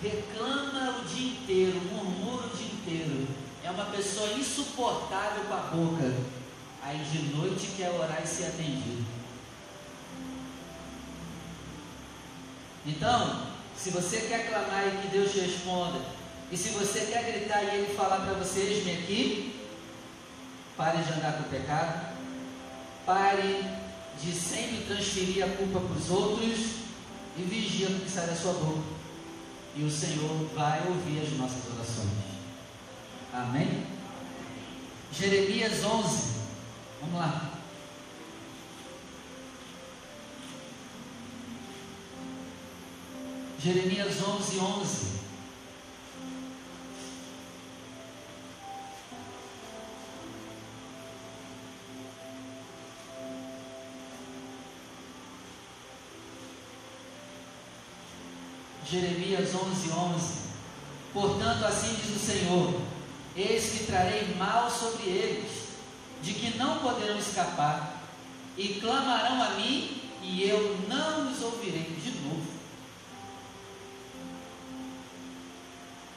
Reclama 0.00 1.00
o 1.00 1.04
dia 1.04 1.32
inteiro, 1.32 1.80
murmura 1.90 2.46
o 2.46 2.56
dia 2.56 2.72
inteiro. 2.72 3.28
É 3.64 3.70
uma 3.70 3.86
pessoa 3.86 4.32
insuportável 4.32 5.44
com 5.44 5.54
a 5.54 5.58
boca. 5.58 6.37
Aí 6.82 6.98
de 6.98 7.36
noite 7.36 7.68
quer 7.76 7.90
orar 7.90 8.22
e 8.22 8.26
ser 8.26 8.46
atendido. 8.46 9.04
Então, 12.86 13.46
se 13.76 13.90
você 13.90 14.22
quer 14.22 14.48
clamar 14.48 14.86
e 14.88 15.02
que 15.02 15.08
Deus 15.08 15.32
te 15.32 15.40
responda, 15.40 16.00
e 16.50 16.56
se 16.56 16.70
você 16.70 17.00
quer 17.00 17.24
gritar 17.24 17.62
e 17.62 17.76
Ele 17.76 17.94
falar 17.94 18.20
para 18.20 18.34
você, 18.34 18.60
eis-me 18.60 18.92
aqui, 18.92 19.60
pare 20.76 21.02
de 21.02 21.12
andar 21.12 21.34
com 21.34 21.42
o 21.42 21.50
pecado, 21.50 22.16
pare 23.04 23.62
de 24.20 24.32
sempre 24.32 24.84
transferir 24.86 25.44
a 25.44 25.48
culpa 25.48 25.80
para 25.80 25.96
os 25.96 26.10
outros 26.10 26.58
e 27.36 27.42
vigia 27.42 27.88
o 27.88 28.00
que 28.00 28.10
sai 28.10 28.26
da 28.26 28.34
sua 28.34 28.54
boca. 28.54 28.98
E 29.76 29.84
o 29.84 29.90
Senhor 29.90 30.48
vai 30.54 30.82
ouvir 30.88 31.20
as 31.20 31.32
nossas 31.38 31.64
orações. 31.72 32.08
Amém? 33.32 33.86
Jeremias 35.12 35.84
11. 35.84 36.37
Vamos 37.00 37.20
lá. 37.20 37.52
Jeremias 43.60 44.22
11, 44.22 44.58
11. 44.58 45.18
Jeremias 58.90 59.54
11, 59.54 59.90
11. 59.90 60.38
Portanto, 61.12 61.64
assim 61.66 61.94
diz 61.94 62.16
o 62.16 62.18
Senhor: 62.18 62.80
Eis 63.36 63.70
que 63.70 63.84
trarei 63.84 64.34
mal 64.36 64.70
sobre 64.70 65.08
eles, 65.08 65.67
de 66.22 66.32
que 66.34 66.58
não 66.58 66.78
poderão 66.78 67.18
escapar, 67.18 68.02
e 68.56 68.80
clamarão 68.80 69.42
a 69.42 69.50
mim, 69.50 70.02
e 70.22 70.48
eu 70.48 70.76
não 70.88 71.30
os 71.30 71.42
ouvirei 71.42 71.96
de 72.02 72.10
novo. 72.20 72.58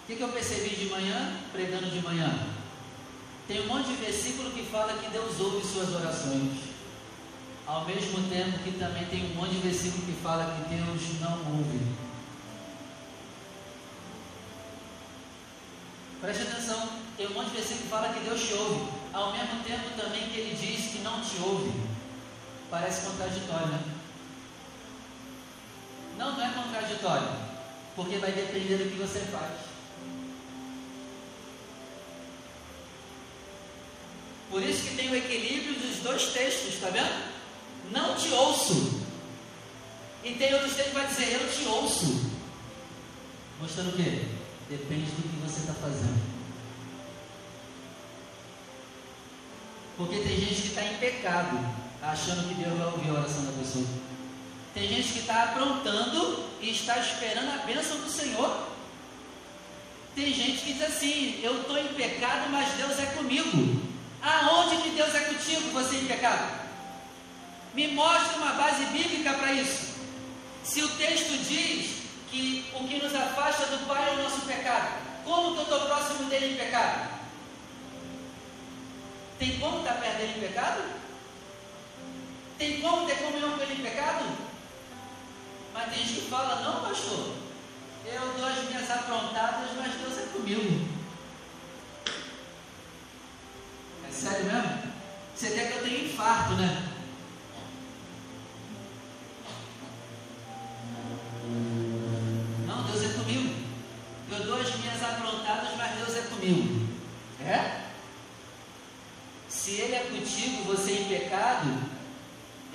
O 0.04 0.08
que, 0.08 0.16
que 0.16 0.22
eu 0.22 0.30
percebi 0.30 0.76
de 0.76 0.90
manhã, 0.90 1.38
pregando 1.52 1.90
de 1.90 2.02
manhã? 2.02 2.48
Tem 3.48 3.62
um 3.62 3.68
monte 3.68 3.88
de 3.88 3.96
versículo 3.96 4.52
que 4.52 4.64
fala 4.64 4.94
que 4.94 5.10
Deus 5.10 5.40
ouve 5.40 5.66
suas 5.66 5.94
orações. 5.94 6.72
Ao 7.68 7.86
mesmo 7.86 8.28
tempo 8.30 8.60
que 8.60 8.72
também 8.72 9.06
tem 9.06 9.32
um 9.32 9.36
monte 9.36 9.52
de 9.52 9.60
versículo 9.60 10.06
que 10.06 10.14
fala 10.24 10.58
que 10.58 10.76
Deus 10.76 11.20
não 11.22 11.58
ouve. 11.58 11.80
Preste 16.20 16.44
atenção, 16.44 16.90
tem 17.18 17.28
um 17.28 17.34
monte 17.34 17.50
de 17.50 17.56
versículo 17.56 17.84
que 17.84 17.90
fala 17.90 18.14
que 18.14 18.20
Deus 18.20 18.42
te 18.42 18.54
ouve. 18.54 19.01
Ao 19.13 19.32
mesmo 19.34 19.63
tempo 19.63 19.89
também 19.97 20.30
que 20.30 20.39
ele 20.39 20.56
diz 20.56 20.91
que 20.91 21.00
não 21.00 21.21
te 21.21 21.38
ouve. 21.41 21.71
Parece 22.69 23.06
contraditório, 23.08 23.67
né? 23.67 23.84
Não, 26.17 26.32
não 26.32 26.45
é 26.45 26.50
contraditório. 26.54 27.28
Porque 27.95 28.17
vai 28.17 28.32
depender 28.32 28.78
do 28.78 28.89
que 28.89 28.97
você 28.97 29.19
faz. 29.19 29.71
Por 34.50 34.63
isso 34.63 34.84
que 34.84 34.95
tem 34.95 35.10
o 35.10 35.15
equilíbrio 35.15 35.80
dos 35.80 35.97
dois 36.00 36.28
textos, 36.34 36.76
está 36.76 36.89
vendo? 36.89 37.32
Não 37.91 38.15
te 38.15 38.30
ouço. 38.30 39.02
E 40.24 40.34
tem 40.36 40.54
outros 40.54 40.74
textos 40.74 40.93
que 40.93 41.00
vai 41.00 41.08
dizer, 41.08 41.34
eu 41.34 41.52
te 41.52 41.65
ouço. 41.67 42.32
Mostrando 43.60 43.89
o 43.89 43.93
quê? 43.93 44.26
Depende 44.69 45.12
do 45.12 45.24
que 45.24 45.50
você 45.50 45.62
está 45.62 45.74
fazendo. 45.74 46.41
Porque 50.02 50.18
tem 50.18 50.36
gente 50.36 50.64
que 50.64 50.68
está 50.70 50.84
em 50.84 50.96
pecado, 50.96 51.60
achando 52.02 52.48
que 52.48 52.56
Deus 52.56 52.76
vai 52.76 52.88
ouvir 52.88 53.10
a 53.12 53.20
oração 53.20 53.46
da 53.46 53.52
pessoa. 53.52 53.86
Tem 54.74 54.88
gente 54.88 55.14
que 55.14 55.20
está 55.20 55.44
aprontando 55.44 56.44
e 56.60 56.72
está 56.72 56.98
esperando 56.98 57.52
a 57.54 57.64
bênção 57.64 57.98
do 57.98 58.10
Senhor. 58.10 58.68
Tem 60.16 60.34
gente 60.34 60.64
que 60.64 60.74
diz 60.74 60.82
assim: 60.82 61.40
Eu 61.44 61.62
estou 61.62 61.78
em 61.78 61.90
pecado, 61.90 62.50
mas 62.50 62.74
Deus 62.78 62.98
é 62.98 63.06
comigo. 63.16 63.80
Aonde 64.24 64.78
que 64.78 64.90
Deus 64.90 65.14
é 65.14 65.20
contigo, 65.20 65.70
você 65.70 65.98
em 65.98 66.08
pecado? 66.08 66.52
Me 67.76 67.90
mostre 67.90 68.38
uma 68.38 68.54
base 68.54 68.84
bíblica 68.86 69.34
para 69.36 69.54
isso. 69.54 69.98
Se 70.64 70.82
o 70.82 70.90
texto 70.96 71.38
diz 71.48 72.02
que 72.32 72.66
o 72.74 72.88
que 72.88 72.98
nos 72.98 73.14
afasta 73.14 73.68
do 73.68 73.88
Pai 73.88 74.10
é 74.10 74.14
o 74.14 74.24
nosso 74.24 74.42
pecado, 74.48 75.00
como 75.24 75.54
que 75.54 75.58
eu 75.60 75.64
estou 75.64 75.82
próximo 75.82 76.28
dele 76.28 76.56
em 76.56 76.58
pecado? 76.58 77.21
Tem 79.42 79.58
como 79.60 79.80
estar 79.80 79.96
perto 79.96 80.18
dele 80.18 80.34
em 80.38 80.48
pecado? 80.48 80.84
Tem 82.60 82.80
como 82.80 83.08
ter 83.08 83.16
comunhão 83.16 83.58
com 83.58 83.64
ele 83.64 83.74
em 83.74 83.84
pecado? 83.84 84.38
Mas 85.74 85.92
tem 85.92 86.06
gente 86.06 86.22
que 86.22 86.30
fala, 86.30 86.62
não 86.62 86.88
pastor, 86.88 87.38
eu 88.06 88.34
dou 88.38 88.46
as 88.46 88.66
minhas 88.66 88.92
aprontadas, 88.92 89.72
mas 89.76 89.96
Deus 89.96 90.18
é 90.20 90.28
comigo. 90.32 90.88
Sério 94.12 94.46
mesmo? 94.46 94.94
Você 95.36 95.50
quer 95.50 95.72
que 95.72 95.78
eu 95.80 95.84
tenha 95.86 96.04
infarto, 96.04 96.54
né? 96.54 96.91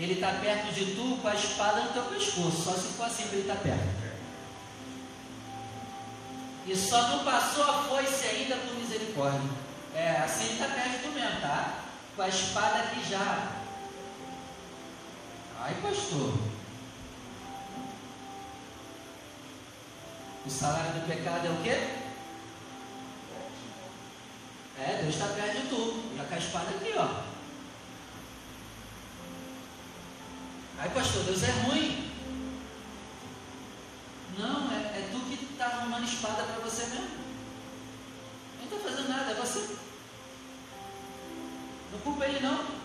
Ele 0.07 0.15
está 0.15 0.35
perto 0.35 0.73
de 0.73 0.95
tu 0.95 1.19
com 1.21 1.27
a 1.27 1.35
espada 1.35 1.81
no 1.81 1.93
teu 1.93 2.05
pescoço. 2.05 2.63
Só 2.63 2.73
se 2.75 2.93
for 2.93 3.07
assim 3.07 3.25
Ele 3.25 3.41
estar 3.41 3.57
tá 3.57 3.61
perto. 3.61 4.07
E 6.65 6.77
só 6.77 7.09
não 7.09 7.25
passou 7.25 7.65
a 7.65 7.83
foice 7.83 8.25
ainda 8.25 8.57
por 8.57 8.75
misericórdia. 8.75 9.51
É, 9.93 10.19
assim 10.19 10.53
está 10.53 10.67
perto 10.67 11.03
do 11.03 11.13
mesmo, 11.13 11.41
tá? 11.41 11.81
Com 12.15 12.23
a 12.23 12.29
espada 12.29 12.85
aqui 12.85 13.11
já. 13.11 13.51
Ai, 15.59 15.75
pastor. 15.83 16.35
O 20.47 20.51
salário 20.51 21.01
do 21.01 21.09
pecado 21.09 21.49
é 21.49 21.51
o 21.51 21.63
quê? 21.65 21.89
É, 24.79 25.03
Deus 25.03 25.15
está 25.15 25.27
perto 25.27 25.63
de 25.63 25.69
tu. 25.69 26.17
Já 26.17 26.25
com 26.25 26.35
a 26.35 26.39
espada 26.39 26.71
aqui, 26.71 26.95
ó. 26.97 27.26
Ai, 30.79 30.91
pastor, 30.91 31.25
Deus 31.25 31.43
é 31.43 31.51
ruim. 31.63 32.11
Não, 34.39 34.71
é, 34.71 34.77
é 34.77 35.09
tu 35.11 35.21
que 35.21 35.53
está 35.53 35.67
arrumando 35.67 36.05
espada 36.05 36.43
para 36.43 36.63
você 36.65 36.87
mesmo. 36.87 37.09
Não 38.59 38.65
está 38.65 38.77
fazendo 38.89 39.09
nada, 39.09 39.31
é 39.31 39.35
você. 39.35 39.77
Não 41.93 41.99
culpa 42.01 42.27
ele 42.27 42.41
não. 42.41 42.77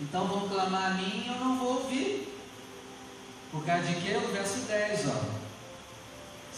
Então 0.00 0.26
vão 0.26 0.48
clamar 0.48 0.92
a 0.92 0.94
mim 0.94 1.24
e 1.24 1.28
eu 1.28 1.44
não 1.44 1.58
vou 1.58 1.82
ouvir. 1.82 2.34
Por 3.52 3.64
causa 3.64 3.82
de 3.82 3.94
que? 3.96 4.16
O 4.16 4.32
verso 4.32 4.60
10, 4.60 5.08
ó. 5.08 5.40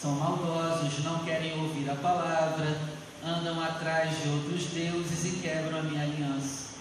São 0.00 0.12
maldosos, 0.12 1.02
não 1.04 1.24
querem 1.24 1.60
ouvir 1.60 1.90
a 1.90 1.96
palavra, 1.96 2.91
andam 3.24 3.62
atrás 3.62 4.20
de 4.20 4.28
outros 4.28 4.64
deuses 4.66 5.24
e 5.24 5.38
quebram 5.38 5.78
a 5.78 5.82
minha 5.82 6.02
aliança. 6.02 6.72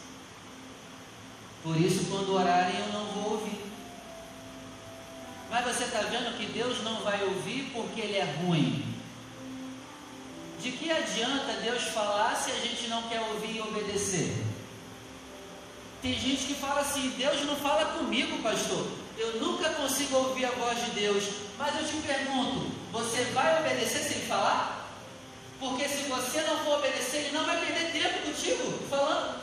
Por 1.64 1.78
isso, 1.80 2.06
quando 2.10 2.34
orarem, 2.34 2.80
eu 2.80 2.88
não 2.92 3.06
vou 3.06 3.34
ouvir. 3.34 3.62
Mas 5.50 5.66
você 5.66 5.84
está 5.84 6.00
vendo 6.00 6.38
que 6.38 6.46
Deus 6.48 6.82
não 6.84 7.02
vai 7.02 7.24
ouvir 7.24 7.70
porque 7.74 8.02
Ele 8.02 8.18
é 8.18 8.24
ruim. 8.24 8.84
De 10.60 10.72
que 10.72 10.92
adianta 10.92 11.54
Deus 11.62 11.84
falar 11.84 12.36
se 12.36 12.52
a 12.52 12.56
gente 12.56 12.88
não 12.88 13.04
quer 13.04 13.20
ouvir 13.22 13.58
e 13.58 13.62
obedecer? 13.62 14.46
Tem 16.02 16.14
gente 16.14 16.46
que 16.46 16.54
fala 16.56 16.82
assim: 16.82 17.10
Deus 17.18 17.46
não 17.46 17.56
fala 17.58 17.98
comigo, 17.98 18.42
pastor. 18.42 18.88
Eu 19.18 19.40
nunca 19.40 19.70
consigo 19.72 20.16
ouvir 20.18 20.46
a 20.46 20.52
voz 20.52 20.84
de 20.86 20.92
Deus. 20.92 21.24
Mas 21.60 21.76
eu 21.76 21.88
te 21.88 22.08
pergunto: 22.08 22.72
você 22.92 23.24
vai 23.34 23.60
obedecer 23.60 24.00
se 24.00 24.14
Ele 24.14 24.26
falar? 24.26 24.81
Porque 25.62 25.88
se 25.88 26.10
você 26.10 26.42
não 26.42 26.58
for 26.66 26.80
obedecer, 26.80 27.18
ele 27.18 27.38
não 27.38 27.46
vai 27.46 27.64
perder 27.64 27.92
tempo 27.92 28.26
contigo 28.26 28.80
falando. 28.90 29.40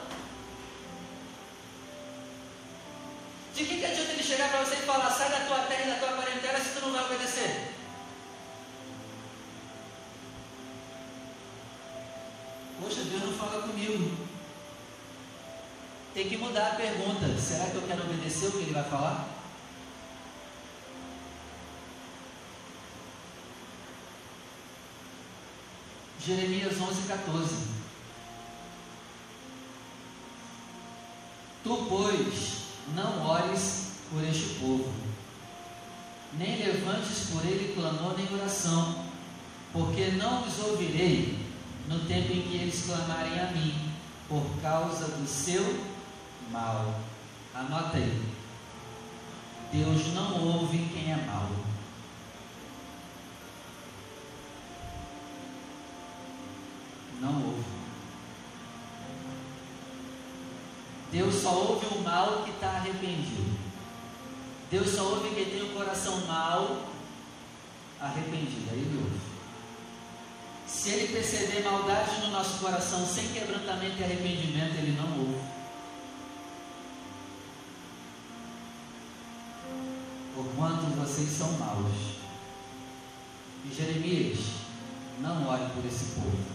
De 3.55 3.65
que, 3.65 3.79
que 3.79 3.85
adianta 3.85 4.11
ele 4.11 4.23
chegar 4.25 4.51
para 4.51 4.65
você 4.65 4.75
e 4.75 4.79
falar, 4.79 5.13
sai 5.13 5.31
da 5.31 5.47
tua 5.47 5.59
terra 5.67 5.85
e 5.85 5.91
da 5.91 5.99
tua 6.01 6.17
parentela 6.17 6.59
se 6.59 6.75
tu 6.75 6.81
não 6.81 6.93
vai 6.93 7.05
obedecer? 7.05 7.73
Poxa, 12.81 13.03
Deus 13.05 13.23
não 13.23 13.33
fala 13.35 13.63
comigo. 13.63 14.27
Tem 16.15 16.29
que 16.29 16.37
mudar 16.37 16.73
a 16.73 16.75
pergunta, 16.75 17.41
será 17.41 17.67
que 17.67 17.77
eu 17.77 17.83
quero 17.83 18.03
obedecer 18.03 18.49
o 18.49 18.53
que 18.53 18.59
ele 18.59 18.73
vai 18.73 18.91
falar? 18.91 19.38
Jeremias 26.21 26.81
11, 26.81 27.03
14. 27.09 27.55
Tu, 31.65 31.87
pois, 31.89 32.59
não 32.95 33.27
ores 33.27 33.93
por 34.11 34.25
este 34.25 34.61
povo, 34.61 34.93
nem 36.35 36.57
levantes 36.57 37.31
por 37.31 37.45
ele 37.45 37.75
clamor 37.75 38.17
nem 38.17 38.33
oração, 38.33 39.05
porque 39.73 40.13
não 40.13 40.47
os 40.47 40.59
ouvirei 40.61 41.39
no 41.89 42.01
tempo 42.01 42.33
em 42.33 42.43
que 42.43 42.57
eles 42.57 42.85
clamarem 42.87 43.41
a 43.41 43.51
mim, 43.51 43.93
por 44.29 44.45
causa 44.61 45.09
do 45.09 45.27
seu 45.27 45.63
mal. 46.51 47.01
Anota 47.55 47.97
aí. 47.97 48.23
Deus 49.73 50.15
não 50.15 50.47
ouve 50.47 50.79
quem 50.93 51.13
é 51.13 51.17
mau. 51.17 51.51
Não 57.21 57.35
ouve. 57.47 57.65
Deus 61.19 61.35
só 61.43 61.53
ouve 61.53 61.85
o 61.87 62.01
mal 62.01 62.45
que 62.45 62.51
está 62.51 62.69
arrependido. 62.69 63.59
Deus 64.71 64.89
só 64.91 65.03
ouve 65.03 65.35
quem 65.35 65.47
tem 65.47 65.63
o 65.63 65.75
coração 65.75 66.17
mal 66.29 66.87
arrependido. 68.01 68.71
Aí 68.71 68.79
ele 68.79 69.03
ouve. 69.03 69.21
Se 70.69 70.91
ele 70.91 71.13
perceber 71.13 71.65
maldade 71.65 72.21
no 72.21 72.31
nosso 72.31 72.61
coração 72.61 73.05
sem 73.05 73.33
quebrantamento 73.33 73.99
e 73.99 74.05
arrependimento, 74.05 74.77
ele 74.77 74.97
não 74.97 75.19
ouve. 75.19 75.41
Porquanto 80.37 80.85
vocês 81.01 81.31
são 81.31 81.51
maus. 81.55 81.97
E 83.65 83.75
Jeremias, 83.75 84.39
não 85.19 85.49
ore 85.49 85.69
por 85.75 85.85
esse 85.85 86.13
povo. 86.15 86.48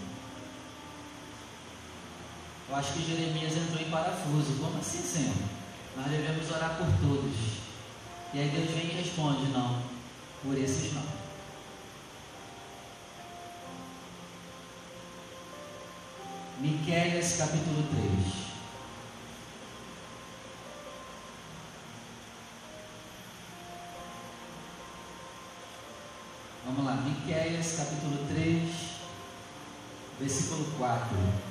Eu 2.73 2.79
acho 2.79 2.93
que 2.93 3.05
Jeremias 3.05 3.55
entrou 3.55 3.79
em 3.79 3.91
parafuso. 3.91 4.57
Como 4.59 4.79
assim, 4.79 5.03
Senhor? 5.03 5.35
Nós 5.95 6.07
devemos 6.07 6.49
orar 6.49 6.75
por 6.75 6.87
todos. 7.07 7.31
E 8.33 8.39
aí 8.39 8.49
Deus 8.49 8.71
vem 8.71 8.85
e 8.85 9.03
responde: 9.03 9.51
Não, 9.51 9.79
por 10.41 10.57
esses 10.57 10.91
não. 10.91 11.03
Miqueias 16.61 17.37
capítulo 17.37 17.83
3. 17.91 18.33
Vamos 26.65 26.85
lá, 26.85 26.95
Miqueias 26.95 27.75
capítulo 27.77 28.25
3, 28.29 28.67
versículo 30.19 30.65
4. 30.79 31.42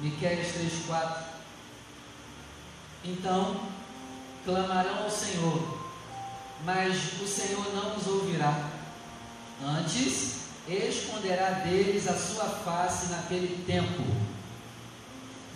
Miqueias 0.00 0.48
3,4 0.54 1.16
Então 3.04 3.60
clamarão 4.44 5.04
ao 5.04 5.10
Senhor, 5.10 5.78
mas 6.64 7.20
o 7.20 7.26
Senhor 7.26 7.74
não 7.74 7.96
os 7.96 8.06
ouvirá. 8.06 8.70
Antes, 9.62 10.38
esconderá 10.68 11.50
deles 11.50 12.06
a 12.06 12.16
sua 12.16 12.44
face 12.44 13.08
naquele 13.08 13.64
tempo, 13.64 14.04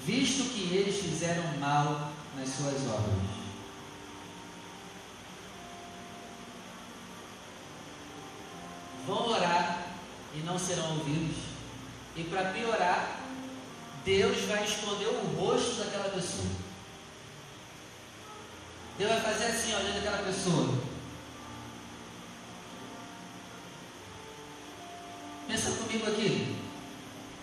visto 0.05 0.53
que 0.53 0.75
eles 0.75 1.01
fizeram 1.01 1.59
mal 1.59 2.11
nas 2.37 2.49
suas 2.49 2.87
obras. 2.89 3.43
Vão 9.07 9.31
orar 9.31 9.87
e 10.35 10.39
não 10.41 10.59
serão 10.59 10.99
ouvidos. 10.99 11.37
E 12.15 12.25
para 12.25 12.53
piorar, 12.53 13.22
Deus 14.05 14.41
vai 14.43 14.65
esconder 14.65 15.07
o 15.07 15.37
rosto 15.39 15.77
daquela 15.77 16.09
pessoa. 16.09 16.47
Deus 18.99 19.11
vai 19.11 19.21
fazer 19.21 19.45
assim, 19.47 19.75
olhando 19.75 19.99
aquela 19.99 20.19
pessoa. 20.19 20.75
Pensa 25.47 25.71
comigo 25.73 26.07
aqui. 26.07 26.57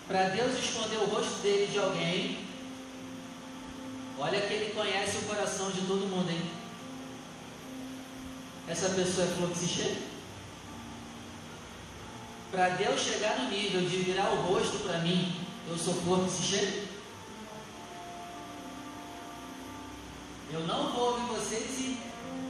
Para 0.08 0.30
Deus 0.30 0.58
esconder 0.58 0.98
o 0.98 1.06
rosto 1.06 1.42
dele 1.42 1.68
de 1.72 1.78
alguém, 1.78 2.46
olha 4.18 4.42
que 4.42 4.54
ele 4.54 4.74
conhece 4.74 5.18
o 5.18 5.28
coração 5.28 5.70
de 5.70 5.82
todo 5.82 6.08
mundo, 6.08 6.30
hein? 6.32 6.50
Essa 8.68 8.90
pessoa 8.90 9.28
é 9.28 9.32
flor. 9.32 9.50
Para 12.52 12.70
Deus 12.70 13.00
chegar 13.00 13.38
no 13.40 13.50
nível 13.50 13.82
de 13.82 13.98
virar 13.98 14.32
o 14.32 14.42
rosto 14.42 14.80
para 14.80 14.98
mim, 15.00 15.49
eu 15.68 15.78
sou 15.78 15.94
flor 15.94 16.26
que 16.26 16.32
se. 16.32 16.88
Eu 20.52 20.62
não 20.62 20.92
vou 20.92 21.12
ouvir 21.12 21.28
vocês 21.28 21.80
e 21.80 22.00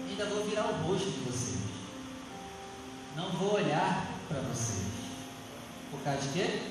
ainda 0.10 0.26
vou 0.26 0.45
virar 0.45 0.67
o 0.67 0.88
rosto 0.88 1.10
de 1.10 1.19
vocês. 1.19 1.60
Não 3.15 3.30
vou 3.32 3.56
olhar 3.56 4.08
para 4.28 4.39
vocês. 4.41 4.88
Por 5.91 6.00
causa 6.02 6.22
de 6.22 6.30
quê? 6.30 6.62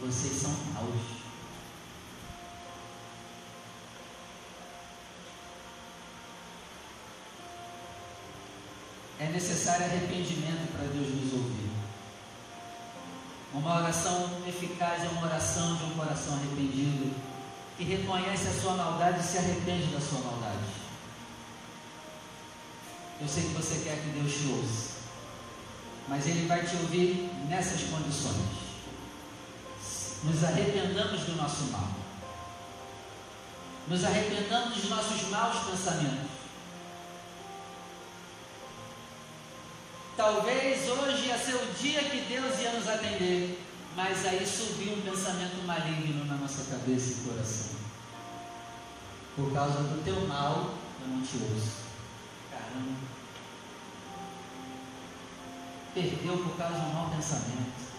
Vocês 0.00 0.34
são 0.34 0.50
maus. 0.74 1.16
É 9.18 9.26
necessário 9.28 9.86
arrependimento 9.86 10.72
para 10.72 10.86
Deus 10.88 11.08
nos 11.08 11.32
ouvir. 11.32 11.65
Uma 13.66 13.78
oração 13.80 14.30
eficaz 14.46 15.02
é 15.02 15.08
uma 15.08 15.24
oração 15.24 15.74
de 15.74 15.86
um 15.86 15.90
coração 15.96 16.34
arrependido 16.34 17.12
que 17.76 17.82
reconhece 17.82 18.46
a 18.46 18.60
sua 18.60 18.74
maldade 18.76 19.18
e 19.18 19.22
se 19.24 19.38
arrepende 19.38 19.88
da 19.88 20.00
sua 20.00 20.20
maldade. 20.20 20.68
Eu 23.20 23.26
sei 23.26 23.42
que 23.42 23.54
você 23.54 23.82
quer 23.82 24.00
que 24.00 24.10
Deus 24.10 24.32
te 24.32 24.52
ouça, 24.52 24.90
mas 26.06 26.28
Ele 26.28 26.46
vai 26.46 26.64
te 26.64 26.76
ouvir 26.76 27.28
nessas 27.48 27.82
condições. 27.90 28.36
Nos 30.22 30.44
arrependamos 30.44 31.22
do 31.22 31.34
nosso 31.34 31.64
mal, 31.72 31.88
nos 33.88 34.04
arrependamos 34.04 34.76
dos 34.76 34.88
nossos 34.88 35.28
maus 35.28 35.56
pensamentos. 35.68 36.35
Talvez 40.26 40.88
hoje 40.88 41.28
ia 41.28 41.38
ser 41.38 41.54
o 41.54 41.72
dia 41.80 42.02
que 42.02 42.22
Deus 42.22 42.58
ia 42.58 42.72
nos 42.72 42.88
atender. 42.88 43.62
Mas 43.94 44.26
aí 44.26 44.44
subiu 44.44 44.94
um 44.94 45.00
pensamento 45.00 45.64
maligno 45.64 46.24
na 46.24 46.34
nossa 46.34 46.64
cabeça 46.64 47.12
e 47.12 47.28
coração. 47.28 47.76
Por 49.36 49.52
causa 49.52 49.84
do 49.84 50.02
teu 50.02 50.26
mal, 50.26 50.74
eu 51.00 51.06
não 51.06 51.22
te 51.22 51.36
ouço. 51.36 51.76
Caramba. 52.50 52.98
Perdeu 55.94 56.38
por 56.38 56.56
causa 56.56 56.74
de 56.74 56.86
um 56.86 56.92
mau 56.92 57.08
pensamento. 57.08 57.92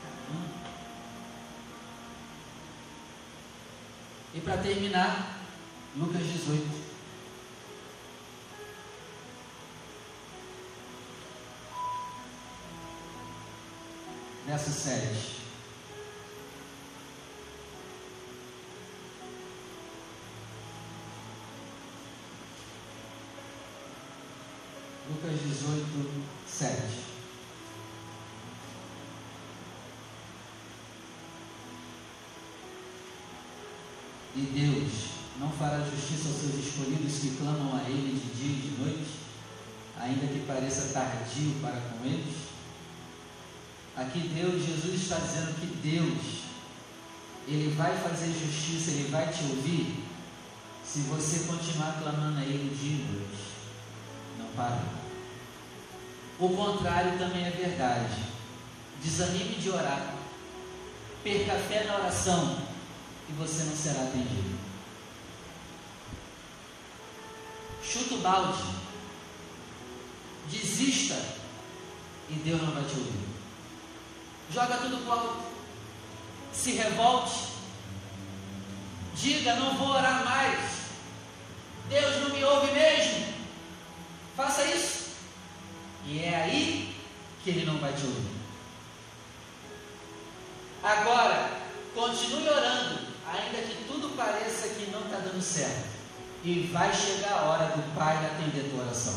Caramba. 0.00 0.48
E 4.32 4.40
para 4.40 4.56
terminar, 4.62 5.40
Lucas 5.94 6.22
18. 6.22 6.83
Verso 14.46 14.70
7. 14.70 15.44
Lucas 25.08 25.40
18, 25.40 26.24
7. 26.46 27.04
E 34.36 34.40
Deus 34.40 35.10
não 35.38 35.50
fará 35.50 35.78
justiça 35.78 36.28
aos 36.28 36.38
seus 36.38 36.54
escolhidos 36.54 37.18
que 37.20 37.36
clamam 37.36 37.76
a 37.76 37.88
Ele 37.88 38.18
de 38.18 38.34
dia 38.34 38.50
e 38.50 38.68
de 38.68 38.82
noite, 38.82 39.20
ainda 39.96 40.26
que 40.26 40.44
pareça 40.46 40.92
tardio 40.92 41.54
para 41.60 41.80
com 41.80 42.04
eles? 42.04 42.33
Aqui 44.14 44.28
Deus, 44.28 44.64
Jesus 44.64 45.02
está 45.02 45.16
dizendo 45.16 45.58
que 45.58 45.66
Deus, 45.66 46.44
Ele 47.48 47.74
vai 47.74 47.96
fazer 47.96 48.26
justiça, 48.26 48.92
Ele 48.92 49.10
vai 49.10 49.26
te 49.26 49.42
ouvir, 49.42 50.04
se 50.84 51.00
você 51.00 51.48
continuar 51.48 51.98
clamando 52.00 52.38
a 52.38 52.44
Ele 52.44 52.76
dia 52.76 52.92
e. 52.92 53.36
Não 54.38 54.46
para. 54.54 54.84
O 56.38 56.48
contrário 56.48 57.18
também 57.18 57.44
é 57.44 57.50
verdade. 57.50 58.22
Desanime 59.02 59.56
de 59.56 59.70
orar. 59.70 60.14
Perca 61.24 61.54
a 61.54 61.58
fé 61.58 61.82
na 61.82 61.96
oração 61.96 62.58
e 63.28 63.32
você 63.32 63.64
não 63.64 63.74
será 63.74 64.00
atendido. 64.02 64.56
Chuta 67.82 68.14
o 68.14 68.18
balde. 68.18 68.62
Desista 70.48 71.20
e 72.30 72.34
Deus 72.34 72.62
não 72.62 72.70
vai 72.70 72.84
te 72.84 72.96
ouvir 72.96 73.33
joga 74.52 74.76
tudo 74.76 75.02
pro 75.04 75.12
alto, 75.12 75.44
se 76.52 76.72
revolte, 76.72 77.48
diga: 79.14 79.54
não 79.56 79.76
vou 79.76 79.88
orar 79.88 80.24
mais, 80.24 80.60
Deus 81.88 82.16
não 82.22 82.30
me 82.30 82.44
ouve 82.44 82.72
mesmo. 82.72 83.34
Faça 84.36 84.64
isso, 84.64 85.10
e 86.06 86.20
é 86.20 86.42
aí 86.42 86.96
que 87.42 87.50
Ele 87.50 87.66
não 87.66 87.78
vai 87.78 87.92
te 87.92 88.04
ouvir. 88.04 88.34
Agora, 90.82 91.50
continue 91.94 92.48
orando, 92.48 93.06
ainda 93.26 93.62
que 93.62 93.84
tudo 93.86 94.16
pareça 94.16 94.68
que 94.68 94.90
não 94.90 95.02
está 95.04 95.18
dando 95.18 95.40
certo, 95.40 95.88
e 96.42 96.68
vai 96.72 96.92
chegar 96.92 97.32
a 97.32 97.42
hora 97.44 97.66
do 97.76 97.94
Pai 97.96 98.16
atender 98.16 98.70
tua 98.70 98.84
oração. 98.84 99.14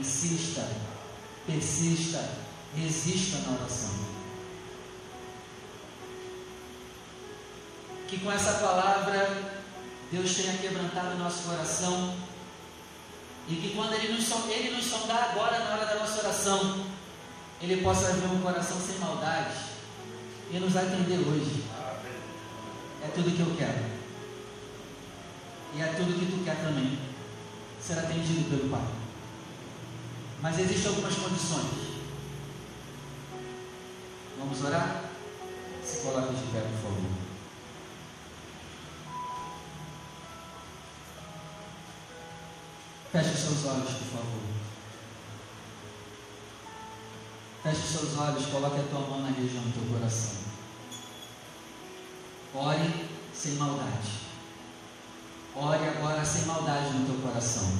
Insista, 0.00 0.66
persista, 1.46 2.41
resista 2.76 3.38
na 3.38 3.58
oração. 3.58 3.90
Que 8.08 8.18
com 8.18 8.30
essa 8.30 8.54
palavra 8.54 9.52
Deus 10.10 10.34
tenha 10.34 10.58
quebrantado 10.58 11.18
nosso 11.18 11.44
coração 11.44 12.14
e 13.48 13.54
que 13.56 13.74
quando 13.74 13.94
Ele 13.94 14.12
nos, 14.12 14.30
ele 14.48 14.76
nos 14.76 14.86
sondar 14.86 15.30
agora 15.30 15.58
na 15.58 15.74
hora 15.74 15.86
da 15.86 15.94
nossa 15.96 16.20
oração, 16.20 16.86
Ele 17.60 17.82
possa 17.82 18.12
ver 18.12 18.26
um 18.26 18.40
coração 18.40 18.78
sem 18.80 18.98
maldade 18.98 19.54
e 20.50 20.58
nos 20.58 20.76
atender 20.76 21.18
hoje. 21.18 21.64
É 23.02 23.08
tudo 23.08 23.34
que 23.34 23.40
eu 23.40 23.56
quero. 23.56 23.92
E 25.74 25.80
é 25.80 25.86
tudo 25.86 26.18
que 26.18 26.26
tu 26.26 26.44
quer 26.44 26.56
também. 26.62 26.98
Ser 27.80 27.98
atendido 27.98 28.48
pelo 28.48 28.70
Pai. 28.70 28.86
Mas 30.40 30.58
existem 30.58 30.88
algumas 30.88 31.14
condições. 31.14 31.91
Vamos 34.38 34.64
orar? 34.64 35.04
Se 35.84 35.98
coloque 36.02 36.34
de 36.34 36.52
pé, 36.52 36.60
por 36.60 36.82
favor. 36.82 37.22
Feche 43.12 43.36
seus 43.36 43.64
olhos, 43.66 43.90
por 43.90 44.06
favor. 44.06 44.42
Feche 47.62 47.86
seus 47.86 48.16
olhos, 48.16 48.46
coloque 48.46 48.80
a 48.80 48.84
tua 48.84 49.00
mão 49.00 49.20
na 49.20 49.28
região 49.28 49.62
do 49.62 49.72
teu 49.72 49.94
coração. 49.94 50.32
Ore 52.54 53.08
sem 53.34 53.52
maldade. 53.52 54.22
Ore 55.54 55.88
agora 55.88 56.24
sem 56.24 56.46
maldade 56.46 56.90
no 56.90 57.06
teu 57.06 57.28
coração. 57.28 57.70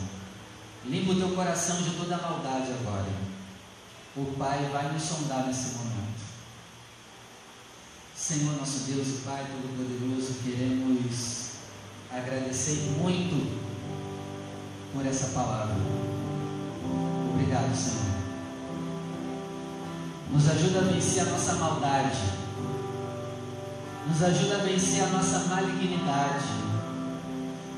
Limpa 0.85 1.13
o 1.13 1.17
teu 1.17 1.35
coração 1.35 1.81
de 1.81 1.97
toda 1.97 2.17
maldade 2.19 2.73
agora. 2.73 3.13
O 4.17 4.27
Pai 4.39 4.69
vai 4.73 4.93
nos 4.93 5.03
sondar 5.03 5.47
nesse 5.47 5.77
momento. 5.77 6.02
Senhor 8.33 8.57
nosso 8.59 8.85
Deus 8.91 9.09
e 9.09 9.13
Pai 9.27 9.45
Todo-Poderoso, 9.45 10.37
queremos 10.43 11.51
agradecer 12.11 12.79
muito 12.99 13.61
por 14.95 15.05
essa 15.05 15.27
palavra. 15.39 15.77
Obrigado, 17.35 17.77
Senhor. 17.77 18.01
Nos 20.31 20.49
ajuda 20.49 20.79
a 20.79 20.83
vencer 20.85 21.21
a 21.21 21.27
nossa 21.27 21.53
maldade. 21.57 22.19
Nos 24.09 24.23
ajuda 24.23 24.55
a 24.55 24.65
vencer 24.65 25.05
a 25.05 25.09
nossa 25.09 25.39
malignidade. 25.41 26.47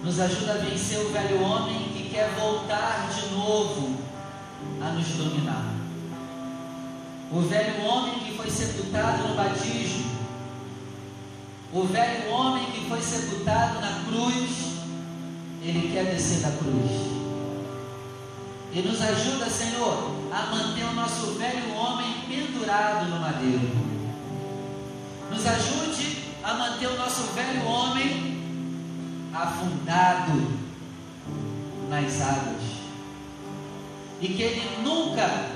Nos 0.04 0.20
ajuda 0.20 0.52
a 0.52 0.58
vencer 0.58 1.00
o 1.00 1.08
velho 1.08 1.42
homem 1.42 1.88
que 1.88 2.10
quer 2.10 2.32
voltar 2.38 3.10
de 3.12 3.34
novo 3.34 3.98
a 4.80 4.92
nos 4.92 5.08
dominar. 5.08 5.74
O 7.32 7.40
velho 7.40 7.82
homem 7.82 8.20
que 8.20 8.36
foi 8.36 8.48
sepultado 8.48 9.26
no 9.26 9.34
batismo 9.34 10.13
o 11.74 11.82
velho 11.88 12.30
homem 12.30 12.70
que 12.70 12.88
foi 12.88 13.02
sepultado 13.02 13.80
na 13.80 14.04
cruz, 14.06 14.74
ele 15.60 15.92
quer 15.92 16.04
descer 16.04 16.40
da 16.40 16.56
cruz. 16.56 16.90
E 18.72 18.80
nos 18.80 19.02
ajuda, 19.02 19.50
Senhor, 19.50 20.12
a 20.32 20.54
manter 20.54 20.84
o 20.84 20.94
nosso 20.94 21.32
velho 21.32 21.74
homem 21.74 22.14
pendurado 22.28 23.06
no 23.06 23.18
madeiro. 23.18 23.70
Nos 25.28 25.44
ajude 25.44 26.18
a 26.44 26.54
manter 26.54 26.86
o 26.86 26.96
nosso 26.96 27.22
velho 27.32 27.66
homem 27.66 28.40
afundado 29.34 30.52
nas 31.90 32.20
águas. 32.20 32.62
E 34.20 34.28
que 34.28 34.42
ele 34.42 34.82
nunca 34.84 35.50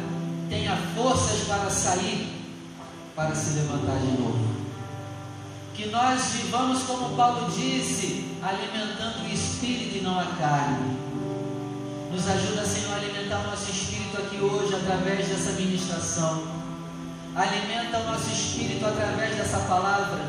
tenha 0.48 0.76
forças 0.96 1.46
para 1.46 1.70
sair, 1.70 2.28
para 3.14 3.35
se 3.37 3.54
levantar 3.54 3.98
de 3.98 4.20
novo 4.20 4.57
que 5.78 5.86
nós 5.90 6.32
vivamos, 6.32 6.82
como 6.82 7.14
Paulo 7.14 7.48
disse, 7.52 8.24
alimentando 8.42 9.22
o 9.22 9.32
espírito 9.32 9.98
e 9.98 10.00
não 10.00 10.18
a 10.18 10.24
carne. 10.24 10.98
Nos 12.10 12.28
ajuda, 12.28 12.66
Senhor, 12.66 12.94
a 12.94 12.96
alimentar 12.96 13.38
o 13.38 13.50
nosso 13.50 13.70
espírito 13.70 14.18
aqui 14.18 14.38
hoje 14.38 14.74
através 14.74 15.28
dessa 15.28 15.52
ministração. 15.52 16.42
Alimenta 17.32 17.96
o 17.96 18.04
nosso 18.10 18.28
espírito 18.28 18.84
através 18.84 19.36
dessa 19.36 19.58
palavra. 19.68 20.20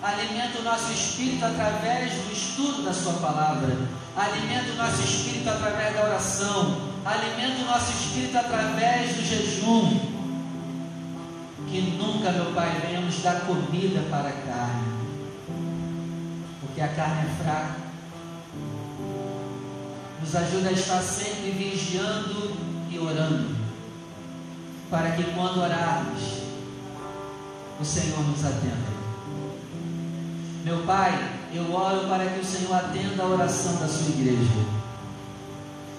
Alimenta 0.00 0.60
o 0.60 0.62
nosso 0.62 0.92
espírito 0.92 1.44
através 1.44 2.12
do 2.12 2.32
estudo 2.32 2.84
da 2.84 2.92
Sua 2.92 3.14
palavra. 3.14 3.76
Alimenta 4.16 4.70
o 4.74 4.76
nosso 4.76 5.02
espírito 5.02 5.50
através 5.50 5.92
da 5.92 6.04
oração. 6.04 6.82
Alimenta 7.04 7.62
o 7.62 7.66
nosso 7.66 7.90
espírito 7.90 8.38
através 8.38 9.16
do 9.16 9.24
jejum 9.24 10.17
que 11.70 11.80
nunca, 11.98 12.32
meu 12.32 12.52
Pai, 12.52 12.80
venhamos 12.80 13.22
dar 13.22 13.42
comida 13.42 14.00
para 14.10 14.28
a 14.28 14.32
carne, 14.32 14.88
porque 16.60 16.80
a 16.80 16.88
carne 16.88 17.28
é 17.28 17.42
fraca. 17.42 17.88
Nos 20.20 20.34
ajuda 20.34 20.70
a 20.70 20.72
estar 20.72 21.00
sempre 21.00 21.50
vigiando 21.50 22.56
e 22.90 22.98
orando, 22.98 23.54
para 24.90 25.12
que 25.12 25.24
quando 25.34 25.60
orarmos, 25.60 26.22
o 27.80 27.84
Senhor 27.84 28.20
nos 28.20 28.44
atenda. 28.44 28.98
Meu 30.64 30.82
Pai, 30.82 31.38
eu 31.52 31.72
oro 31.72 32.08
para 32.08 32.26
que 32.26 32.40
o 32.40 32.44
Senhor 32.44 32.74
atenda 32.74 33.22
a 33.22 33.26
oração 33.26 33.76
da 33.76 33.86
sua 33.86 34.08
igreja. 34.08 34.78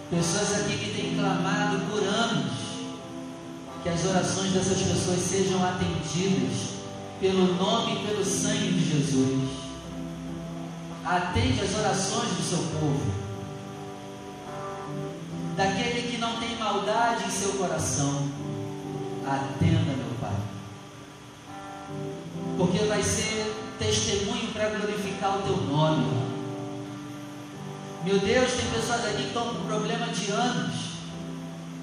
Pessoas 0.10 0.62
aqui 0.62 0.78
que 0.78 1.00
têm 1.00 1.16
clamado 1.16 1.80
por 1.89 2.04
anos 2.04 2.68
que 3.82 3.90
as 3.90 4.06
orações 4.06 4.52
dessas 4.52 4.82
pessoas 4.82 5.20
sejam 5.20 5.64
atendidas 5.66 6.80
pelo 7.20 7.54
nome 7.56 7.96
e 7.96 8.08
pelo 8.08 8.26
sangue 8.26 8.74
de 8.74 8.90
Jesus. 8.90 9.50
Atende 11.06 11.62
as 11.62 11.76
orações 11.76 12.30
do 12.30 12.44
seu 12.44 12.58
povo, 12.80 13.12
daquele 15.56 16.12
que 16.12 16.18
não 16.18 16.40
tem 16.40 16.56
maldade 16.58 17.26
em 17.26 17.32
seu 17.32 17.54
coração. 17.54 18.28
Atenda, 19.26 19.94
meu 19.96 20.16
Pai, 20.20 20.36
porque 22.58 22.80
vai 22.86 23.02
ser 23.02 23.54
testemunho 23.78 24.52
para 24.52 24.70
glorificar 24.70 25.38
o 25.38 25.42
teu 25.44 25.58
nome. 25.58 26.30
Meu 28.04 28.20
Deus, 28.20 28.54
tem 28.54 28.66
pessoas 28.72 29.06
aqui 29.06 29.18
que 29.18 29.28
estão 29.28 29.54
com 29.54 29.66
problema 29.66 30.08
de 30.08 30.32
anos 30.32 30.79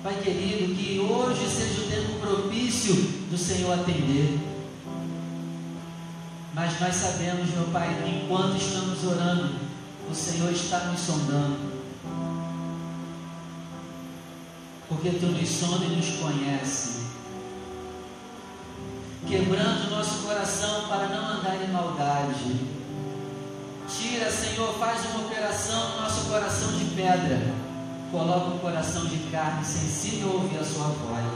Pai 0.07 0.21
querido, 0.23 0.73
que 0.73 1.01
hoje 1.01 1.49
seja 1.49 1.81
o 1.81 1.91
tempo 1.91 2.21
propício 2.21 2.95
do 3.29 3.37
Senhor 3.37 3.73
atender. 3.73 4.39
Mas 6.55 6.81
nós 6.81 6.95
sabemos, 6.95 7.51
meu 7.51 7.65
Pai, 7.73 7.93
que 8.01 8.09
enquanto 8.09 8.57
estamos 8.57 9.03
orando, 9.03 9.57
o 10.09 10.15
Senhor 10.15 10.53
está 10.53 10.79
nos 10.85 11.01
sondando. 11.01 11.59
Porque 14.89 15.11
Tu 15.11 15.27
nos 15.27 15.49
sonda 15.49 15.85
e 15.87 15.97
nos 15.97 16.09
conhece. 16.21 17.01
Quebrando 19.27 19.89
o 19.89 19.91
nosso 19.91 20.23
coração 20.23 20.87
para 20.87 21.09
não 21.09 21.39
andar 21.39 21.57
em 21.65 21.73
maldade. 21.73 22.61
Tira, 23.89 24.31
Senhor, 24.31 24.73
faz 24.79 25.05
uma 25.07 25.27
operação 25.27 25.97
no 25.97 26.03
nosso 26.03 26.27
coração 26.27 26.79
de 26.79 26.85
pedra 26.95 27.66
Coloca 28.17 28.55
um 28.55 28.59
coração 28.61 29.05
de 29.05 29.19
carne 29.31 29.63
sensível 29.63 30.31
a 30.31 30.35
ouvir 30.37 30.57
a 30.57 30.65
sua 30.65 30.87
voz. 30.87 31.33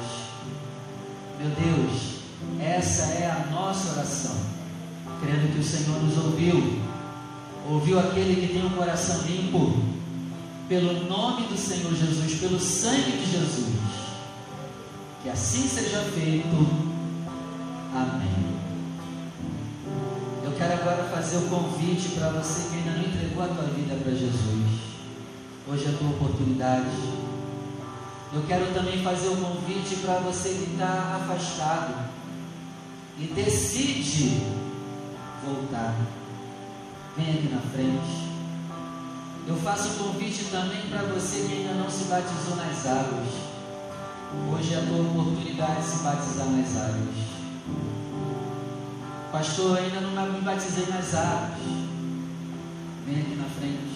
Meu 1.38 1.50
Deus, 1.50 2.20
essa 2.58 3.02
é 3.02 3.30
a 3.30 3.52
nossa 3.52 3.92
oração, 3.92 4.34
crendo 5.20 5.52
que 5.52 5.58
o 5.58 5.62
Senhor 5.62 6.02
nos 6.02 6.16
ouviu, 6.16 6.80
ouviu 7.68 8.00
aquele 8.00 8.34
que 8.40 8.54
tem 8.54 8.64
um 8.64 8.70
coração 8.70 9.20
limpo, 9.26 9.78
pelo 10.70 11.04
nome 11.06 11.48
do 11.48 11.58
Senhor 11.58 11.94
Jesus, 11.94 12.40
pelo 12.40 12.58
sangue 12.58 13.12
de 13.12 13.30
Jesus. 13.30 13.76
Que 15.22 15.28
assim 15.28 15.68
seja 15.68 16.00
feito. 16.14 16.66
Amém. 17.94 18.56
Eu 20.42 20.52
quero 20.52 20.72
agora 20.80 21.04
fazer 21.14 21.36
o 21.44 21.48
convite 21.50 22.08
para 22.18 22.30
você 22.30 22.70
que 22.70 22.76
ainda 22.76 22.92
não 22.92 23.06
entregou 23.06 23.44
a 23.44 23.48
tua 23.48 23.64
vida 23.64 23.96
para 24.02 24.12
Jesus. 24.12 24.69
Hoje 25.68 25.84
é 25.86 25.88
a 25.90 25.98
tua 25.98 26.10
oportunidade. 26.10 26.88
Eu 28.32 28.42
quero 28.46 28.72
também 28.72 29.02
fazer 29.02 29.28
o 29.28 29.36
convite 29.36 29.96
para 29.96 30.18
você 30.20 30.48
que 30.50 30.72
está 30.72 31.20
afastado 31.20 32.08
e 33.18 33.26
decide 33.26 34.42
voltar. 35.44 35.94
Vem 37.16 37.30
aqui 37.30 37.48
na 37.52 37.60
frente. 37.60 38.30
Eu 39.46 39.56
faço 39.56 39.88
o 39.88 40.04
convite 40.04 40.44
também 40.44 40.82
para 40.88 41.02
você 41.02 41.46
que 41.46 41.54
ainda 41.54 41.74
não 41.74 41.90
se 41.90 42.04
batizou 42.04 42.56
nas 42.56 42.86
águas. 42.86 43.28
Hoje 44.52 44.74
é 44.74 44.78
a 44.78 44.86
tua 44.86 45.00
oportunidade 45.00 45.82
de 45.82 45.88
se 45.88 46.02
batizar 46.02 46.46
nas 46.46 46.76
águas. 46.76 47.16
Pastor, 49.32 49.78
ainda 49.78 50.00
não 50.00 50.32
me 50.32 50.40
batizei 50.40 50.86
nas 50.86 51.14
águas. 51.14 51.58
Vem 53.06 53.20
aqui 53.20 53.34
na 53.34 53.44
frente. 53.44 53.89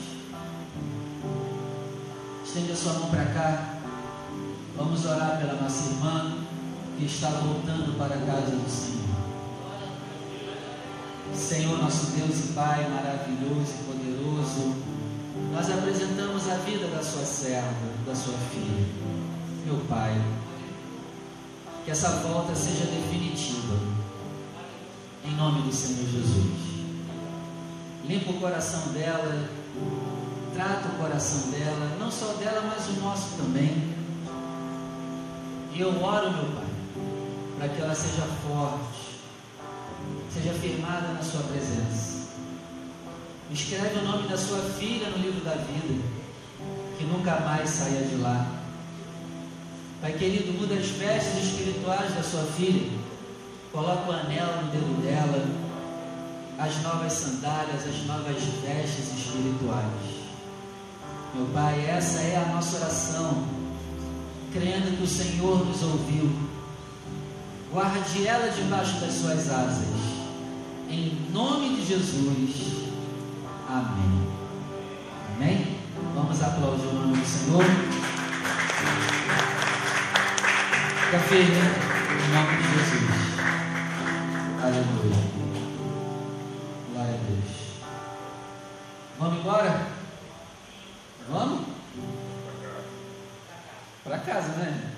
Estende 2.55 2.70
a 2.70 2.76
sua 2.76 2.92
mão 2.92 3.11
para 3.11 3.24
cá. 3.24 3.80
Vamos 4.76 5.05
orar 5.05 5.38
pela 5.40 5.61
nossa 5.61 5.90
irmã 5.90 6.36
que 6.96 7.05
está 7.05 7.30
voltando 7.30 7.98
para 7.98 8.14
a 8.14 8.18
casa 8.18 8.52
do 8.52 8.70
Senhor. 8.70 9.09
Senhor, 11.34 11.78
nosso 11.82 12.12
Deus 12.12 12.44
e 12.44 12.52
Pai 12.52 12.88
maravilhoso 12.88 13.72
e 13.72 13.84
poderoso, 13.88 14.72
nós 15.52 15.68
apresentamos 15.68 16.48
a 16.48 16.55
vida 16.59 16.86
da 16.86 17.02
sua 17.02 17.24
serva, 17.24 17.74
da 18.07 18.14
sua 18.14 18.34
filha. 18.52 18.86
Meu 19.66 19.78
Pai, 19.88 20.14
que 21.84 21.90
essa 21.90 22.09
volta 22.22 22.55
seja 22.55 22.84
definitiva, 22.84 23.80
em 25.24 25.34
nome 25.34 25.62
do 25.62 25.74
Senhor 25.74 26.09
Jesus. 26.09 26.84
Limpa 28.07 28.30
o 28.30 28.38
coração 28.38 28.92
dela, 28.92 29.48
trata 30.55 30.88
o 30.88 30.98
coração 30.98 31.50
dela, 31.50 31.96
não 31.98 32.11
só 32.11 32.32
dela, 32.34 32.62
mas 32.62 32.88
o 32.88 33.00
nosso 33.00 33.36
também. 33.36 33.94
E 35.72 35.80
eu 35.80 36.02
oro, 36.02 36.30
meu 36.30 36.52
Pai, 36.52 36.64
para 37.59 37.68
que 37.68 37.80
ela 37.80 37.94
seja 37.94 38.22
forte, 38.46 39.18
seja 40.32 40.52
firmada 40.55 41.09
na 41.09 41.22
Sua 41.22 41.40
presença 41.42 42.14
Escreve 43.50 43.98
o 44.00 44.05
nome 44.05 44.26
da 44.26 44.38
sua 44.38 44.59
filha 44.59 45.11
no 45.11 45.18
livro 45.18 45.44
da 45.44 45.55
vida, 45.55 46.02
que 46.98 47.05
nunca 47.05 47.38
mais 47.40 47.68
saia 47.68 48.02
de 48.02 48.16
lá. 48.16 48.46
Pai 50.00 50.12
querido, 50.14 50.52
muda 50.59 50.74
as 50.74 50.86
vestes 50.86 51.44
espirituais 51.44 52.14
da 52.14 52.22
sua 52.22 52.42
filha, 52.42 52.90
coloca 53.70 54.11
o 54.11 54.12
anel 54.12 54.62
no 54.62 54.72
dedo 54.72 55.02
dela, 55.02 55.46
as 56.59 56.82
novas 56.82 57.12
sandálias, 57.12 57.86
as 57.86 58.07
novas 58.07 58.42
vestes 58.42 59.12
espirituais. 59.12 60.14
Meu 61.35 61.47
Pai, 61.47 61.85
essa 61.89 62.20
é 62.20 62.37
a 62.37 62.55
nossa 62.55 62.76
oração, 62.76 63.45
crendo 64.53 64.97
que 64.97 65.03
o 65.03 65.07
Senhor 65.07 65.66
nos 65.66 65.82
ouviu. 65.82 66.30
Guarde 67.72 68.24
ela 68.24 68.53
debaixo 68.53 69.01
das 69.01 69.12
suas 69.14 69.51
asas, 69.51 69.89
em 70.89 71.28
nome 71.32 71.74
de 71.74 71.87
Jesus. 71.87 72.85
Amém. 73.68 74.28
Amém? 75.35 75.76
Vamos 76.14 76.41
aplaudir 76.41 76.87
o 76.87 76.93
nome 76.93 77.16
do 77.16 77.26
Senhor. 77.26 77.64
Fica 81.05 81.18
firme 81.18 81.57
em 81.57 82.32
nome 82.32 82.57
de 82.59 82.68
Jesus. 82.78 83.11
Aleluia. 84.62 85.35
Glória 86.93 87.14
a 87.14 87.26
Deus. 87.26 87.51
Vamos 89.18 89.41
embora? 89.41 89.93
Vamos? 91.29 91.66
Para 92.45 92.59
casa. 92.68 92.89
Para 94.05 94.18
casa, 94.18 94.49
né? 94.59 94.93